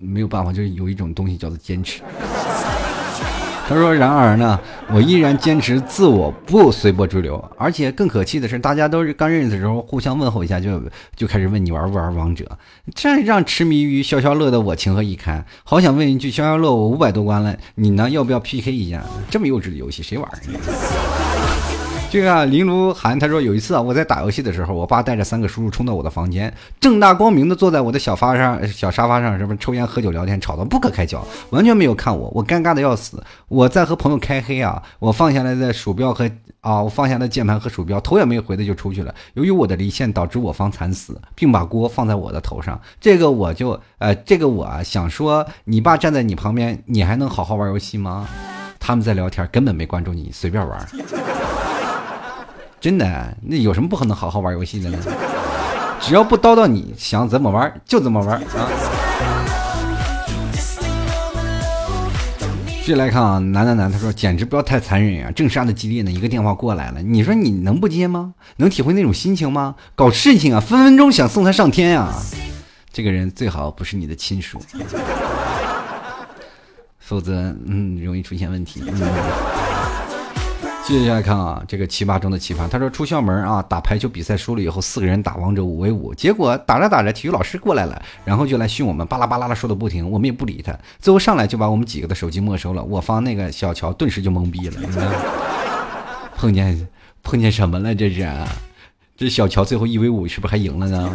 [0.00, 2.02] 没有办法，就是有一种东西叫做坚持。
[3.66, 4.60] 他说：“然而呢，
[4.92, 7.42] 我依然坚持自我，不随波逐流。
[7.56, 10.82] 而且更可气的是，大家都是刚认识的时候互相问候一下，就
[11.16, 12.46] 就开始问你玩不玩王者，
[12.94, 15.44] 这让痴迷于消消乐的我情何以堪？
[15.64, 18.10] 好想问一句，消消乐我五百多关了，你呢？
[18.10, 19.02] 要不要 PK 一下？
[19.30, 20.28] 这么幼稚的游戏谁玩？”
[22.14, 33.20] 这个林如涵他说有一次啊，我在打游戏的时候，我爸带着三个叔叔冲到我的房间，正大光明的坐在我的小发上、小沙发上，什么抽烟、喝酒、聊天，吵得不可开交，完全没有看我，我尴尬的要死。
[33.48, 39.12] 我在和朋友开黑啊，我放下来的鼠标和啊，我放下了键盘和鼠标，头也没回的就出去了。
[39.32, 42.80] 由于我的离线导致我方惨死，并把锅放在我的头上。
[43.00, 48.28] 这个我就呃，这个我想说，你爸站在你旁边，你还能好好玩游戏吗？
[48.78, 50.86] 他们在聊天，根本没关注你，随便玩。
[52.84, 54.98] 真的，那有什么不可能好好玩游戏的呢？
[56.02, 58.68] 只要不叨叨，你想怎么玩就怎么玩啊！
[62.66, 65.30] 继续来看啊，男男男，他说简直不要太残忍啊！
[65.30, 68.34] 正杀的激烈呢，一个电话过来了，你说你能不接吗？
[68.56, 69.76] 能体会那种心情吗？
[69.94, 72.12] 搞事情啊，分分钟想送他上天呀！
[72.92, 74.60] 这个人最好不是你的亲属，
[76.98, 78.82] 否则嗯，容易出现问题。
[80.86, 82.68] 接下来看啊，这个奇葩中的奇葩。
[82.68, 92.84] 他说出校门啊，打排球比赛输了以后，四个人打王者五 v 五，结果打着打着，体育老师过来了，然后就来训我们，巴拉巴拉的说的不停，我们也不理他，最后上来就把我们几个的手机没收了。
[92.84, 94.82] 我方那个小乔顿时就懵逼了，
[96.36, 96.86] 碰见
[97.22, 97.94] 碰见什么了？
[97.94, 98.28] 这是，
[99.16, 101.10] 这小乔最后一 v 五是不是还赢了呢？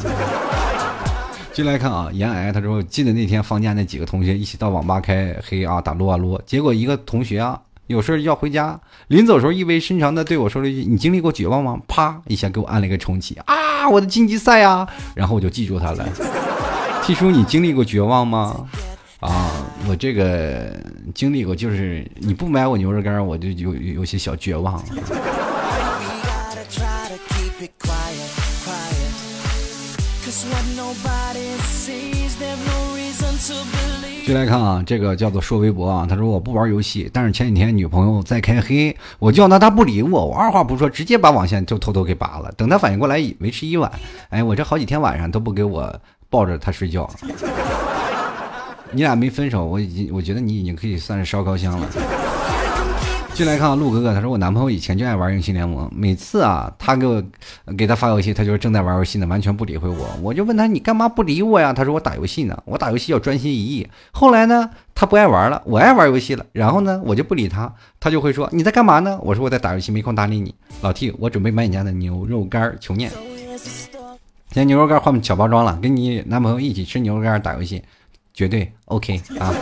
[1.54, 7.62] 进来看啊，严癌他说记得那天放假，那几个同学一起到网吧开黑啊，打撸啊撸，结果一个同学啊。
[7.90, 13.90] 有事要回家，临走时候意味深长的对我说了一句：“你经历过绝望吗？”啪一下给我按了一个重启啊！
[13.90, 14.88] 我的晋级赛啊！
[15.16, 16.08] 然后我就记住他了。
[17.04, 18.70] T 叔，你经历过绝望吗？
[19.22, 19.50] 啊，
[19.88, 20.72] 我这个
[21.16, 24.86] 经历过，就是你不买我牛肉干，我就有有些小绝望了。
[30.24, 32.69] cause when nobody sees the。
[34.26, 42.52] 进来看啊，这个叫做说微博啊，他说我不玩游戏，但是前几天女朋友在开黑，我叫他，他不理我，我二话不说直接把网线就偷偷给拔了。
[42.58, 43.92] 等他反应过来，维持一晚，
[44.30, 45.92] 哎，我这好几天晚上都不给我
[46.30, 47.10] 抱着他睡觉。
[48.92, 51.88] 你俩没分手，我已经我觉得你已经可以算是烧高香了。
[53.40, 57.24] 进来看啊，陆哥哥，他说我男朋友以前就爱玩英雄联盟，每次啊，他给我
[57.78, 60.10] 给他发游戏，他就是正在玩游戏呢，完全不理会我。
[60.22, 61.72] 我就问他，你干嘛不理我呀？
[61.72, 63.88] 他说我打游戏呢，我打游戏要专心一意。
[64.12, 69.18] 后来呢，他不爱玩了，我爱玩游戏了，然后呢，我就不理他，他就会说你在干嘛呢？
[69.24, 70.54] 我说我在打游戏，没空搭理你。
[70.82, 73.10] 老 T，我准备买你家的牛肉干求念。
[73.10, 77.82] 现在牛肉干换小包装了，跟你男朋友一起吃牛肉干打游戏，
[78.34, 79.56] 绝对 OK 啊。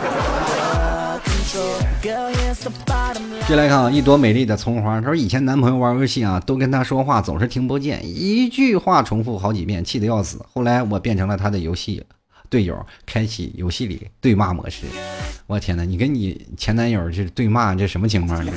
[3.48, 5.00] 接来看啊，一朵美丽的葱花。
[5.00, 10.38] 他说以前男朋友玩游戏啊，都跟他说话总是听不见，一句话重复好几遍，气得要死。
[10.52, 12.04] 后来我变成了他的游戏
[12.50, 14.84] 队友，开启游戏里对骂模式。
[15.48, 18.44] 我天哪，你跟你前男友这对骂，这什么情况？
[18.44, 18.52] 这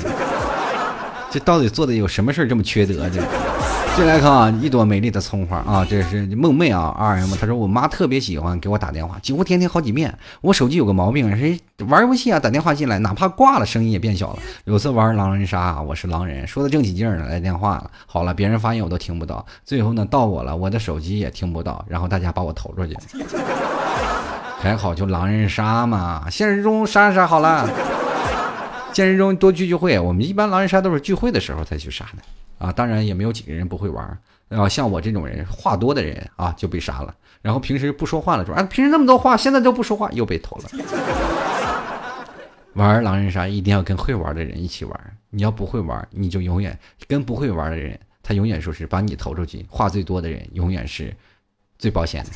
[1.30, 3.08] 这到底做的有什么事这么缺德？
[3.08, 3.22] 这。
[3.94, 10.12] 进来看啊，一朵美丽的葱花啊，这是梦妹啊，R M，她说我妈特别喜欢给我打电话，几乎天天好几遍。
[10.40, 14.38] 我手机有个毛病，谁玩游戏啊，打电话进来，哪怕挂了，声音也变小了。
[14.64, 22.96] 有次玩狼人杀，我是狼人，说的正起劲呢，来电话了，好了，别人发言我都听不到，最后呢到我了，我的手机也听不到，然后大家把我投出去。
[24.58, 27.68] 还好就狼人杀嘛，现实中杀杀好了。
[28.94, 32.22] 现实中多聚聚会，我们一般狼人杀都是聚会的时候才去杀的
[32.62, 32.72] 啊。
[32.72, 37.14] 当然也没有几个人不会玩，啊像我这种人话多的人啊就被杀了。
[37.40, 40.64] 然后平时不说话的时候，啊平时那么多话，现在都不说话又被投了。
[42.74, 51.14] 玩狼人杀一定要跟会玩的人一起玩，你要不会玩，你就永远跟不会玩的人，他永远说是把你投出去，话最多的人永远是
[51.78, 52.30] 最保险的。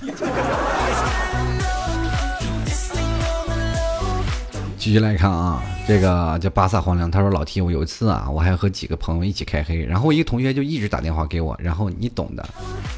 [4.86, 7.10] 继续来看啊，这个叫巴萨荒凉。
[7.10, 12.48] 他说：“老 T，我有一次啊，我还和几个朋友一起开黑，然后一个同学就一直打电话给我，然后你懂的。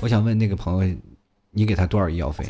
[0.03, 0.97] 我想问那个朋友，
[1.51, 2.45] 你给他多少医药费？”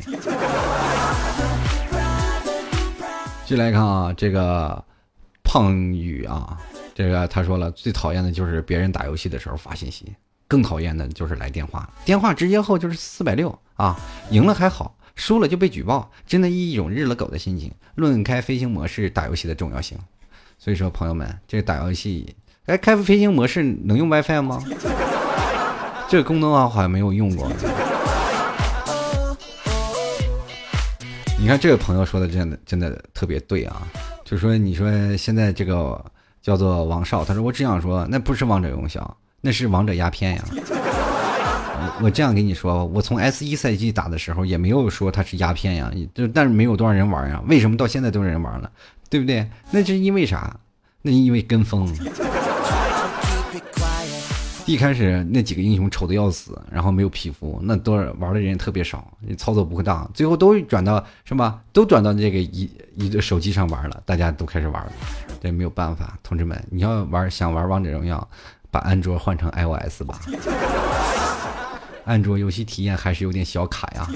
[3.47, 4.84] 继续来看啊，这个
[5.45, 6.59] 胖宇啊，
[6.93, 10.12] 这个他说了，最讨厌的就是别人打游戏的时候发信息，
[10.49, 13.97] 更讨厌的就是来电话，电话直接后就是四百六啊，
[14.30, 14.97] 赢了还好。
[15.19, 17.71] 输了就被举报，真的一种日了狗的心情。
[17.97, 19.99] 论开飞行模式打游戏的重要性，
[20.59, 22.35] 所以说朋友们，这打游戏，
[22.66, 24.62] 哎，开飞行模式能用 WiFi 吗？
[26.09, 27.51] 这个功能啊，好像没有用过。
[31.37, 33.89] 你看这个朋友说的真的真的特别对啊，
[34.25, 36.03] 就说你说现在这个
[36.41, 40.45] 叫做王少，他说我只想说，那不是王者荣耀，那是王者鸦片呀。
[42.01, 47.43] 我这样跟你说吧，我从 S 一赛季打的时候也没有说它是鸦片呀，就但是没有多少人玩呀。
[47.47, 48.70] 为什么到现在都有人玩了？
[49.11, 49.49] 对不对？
[49.70, 50.55] 那是因为啥？
[51.03, 51.95] 那因为跟风。
[54.66, 61.59] 一开始那几个英雄丑的要死，然后没有皮肤，那多玩的人特别少，操作不会当，最后都转到什么？
[61.72, 64.93] 都转到这个一一个手机上玩了，大家都开始玩了。
[65.41, 68.29] 这没有办法，同志们，你要玩想玩王者荣耀，
[68.70, 70.20] 把安卓换成 iOS 吧。
[72.09, 74.09] 安卓游戏体验还是有点小卡呀。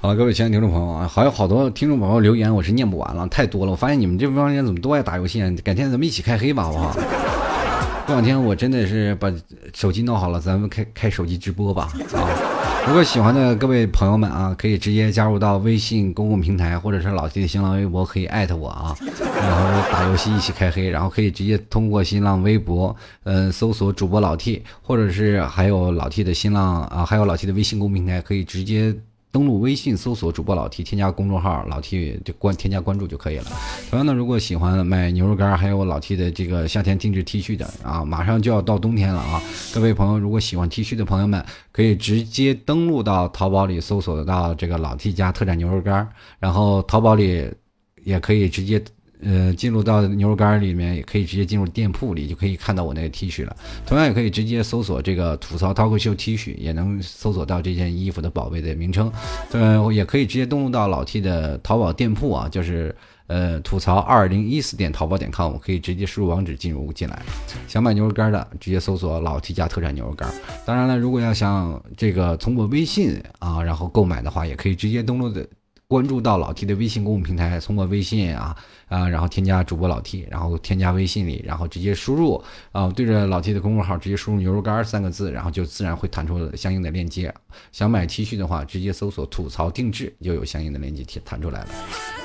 [0.00, 3.72] 好了，各位亲爱的听众朋友啊，还有好多听众朋友留言，我是念不完了，太多了。
[3.72, 5.40] 我发现你们这帮人怎么都爱打游戏？
[5.64, 6.92] 改天咱们一起开黑吧，好不好？
[8.06, 9.32] 过两天我真的是把
[9.74, 12.61] 手机弄好了，咱们开开手机直播吧，啊。
[12.84, 28.94] 如果喜欢的各位朋友们啊，可以直接加入到微信公共平台，或者是老 T 的新浪微博，可以艾特我啊，然后打游戏一起开黑，然后可以直接通过新浪微博，嗯，搜索主播老 T，或者是还有老 T 的新浪啊，还有老 T 的微信公众平台，可以直接。
[29.32, 33.46] 登录微信搜索主播老 T，添加公众号老 T 就关添加关注就可以了。
[33.88, 39.42] 同样的，如果喜欢买牛肉干，还有老 T 的这个夏天定制 T 恤的啊，马上就要到冬天了啊！
[39.74, 46.06] 各位朋友，如果喜欢 T 恤的朋友们，可以直接登录到淘宝里搜索到这个老 T 家特产牛肉干，
[46.38, 47.50] 然后淘宝里
[48.04, 48.84] 也可以直接。
[49.22, 53.56] 呃，进入到牛肉干里面，也可以直接进入店铺里，就可以看到我那个 T 恤了。
[53.86, 59.12] 同样也可以直接搜索这个吐槽 talk show T 恤，也能搜索到这件衣服的宝贝的名称。
[59.52, 62.94] 呃，也可以直接登录到老 T 的淘宝店铺啊，就是
[63.28, 67.22] 呃吐槽二零一四点淘宝点 com，可以直接输入网址进入进来。
[67.68, 70.28] 想买牛肉干的，直接搜索老 T 家特产牛肉干。
[70.66, 75.46] 当然了，如果要想这个通过微信啊，然后购买的话，也可以直接登录的。
[75.92, 78.56] 关注到老 T 的微信公众平台，通过微信啊
[78.88, 87.30] 啊，然后添加主播老 T，然后添加微信里，然后直接输入啊，对着老 T 的公众号直接输入“牛肉干”三个字，然后就自然会弹出相应的链接。
[87.72, 91.68] 想买 T 恤的话，直接搜索“吐槽定制”，就有相应的链接弹出来了。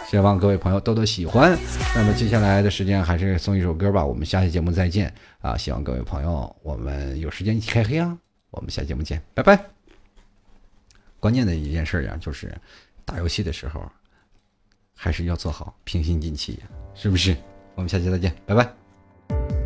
[0.09, 1.59] 希望各位朋友多多喜欢。
[1.93, 5.57] 那么接下来的时间还是送一首歌吧，我们下期节目再见啊！
[5.57, 8.17] 希望各位朋友，我们有时间一起开黑啊！
[8.51, 9.59] 我们下期节目见，拜拜。
[11.19, 12.55] 关键的一件事呀，就是。
[13.07, 13.89] 打游戏的时候，
[14.93, 16.61] 还是要做好平心静气，
[16.93, 17.35] 是不是？
[17.73, 19.56] 我们下期再见，拜拜。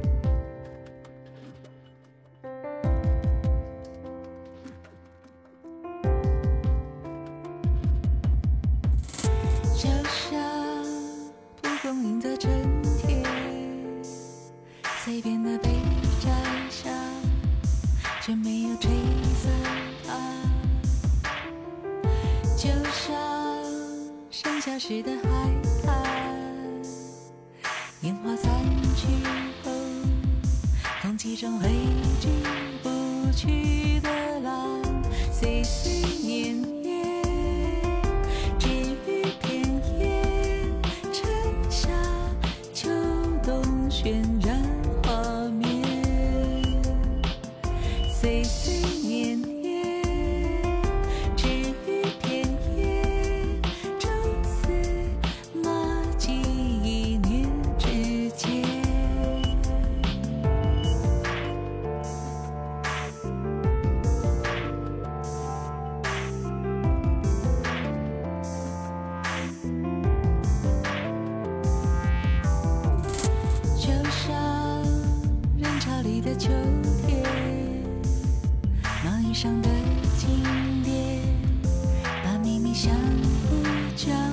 [79.42, 79.70] 上的
[80.20, 80.44] 经
[80.84, 81.20] 典，
[82.24, 83.64] 把秘密相互
[83.96, 84.31] 交。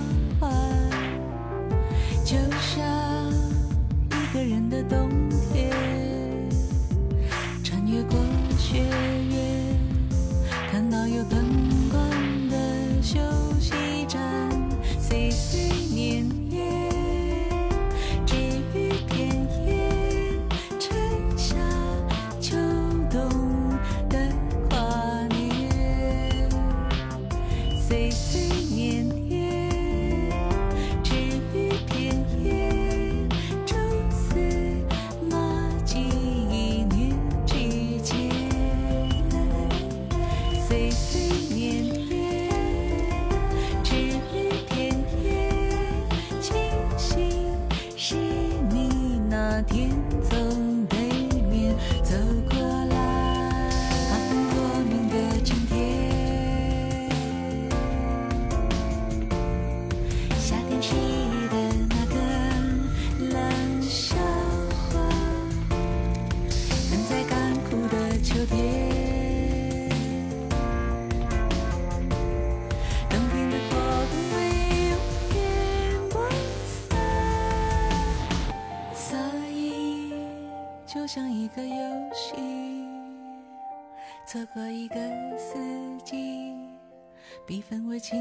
[87.99, 88.16] 清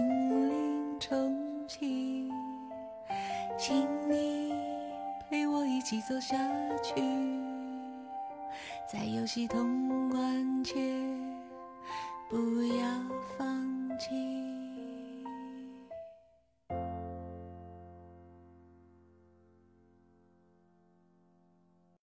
[0.49, 2.31] 灵重启，
[3.57, 4.51] 请你
[5.29, 6.35] 陪我一起走下
[6.81, 6.95] 去，
[8.91, 10.75] 在游戏通关前
[12.27, 12.85] 不要
[13.37, 14.46] 放弃。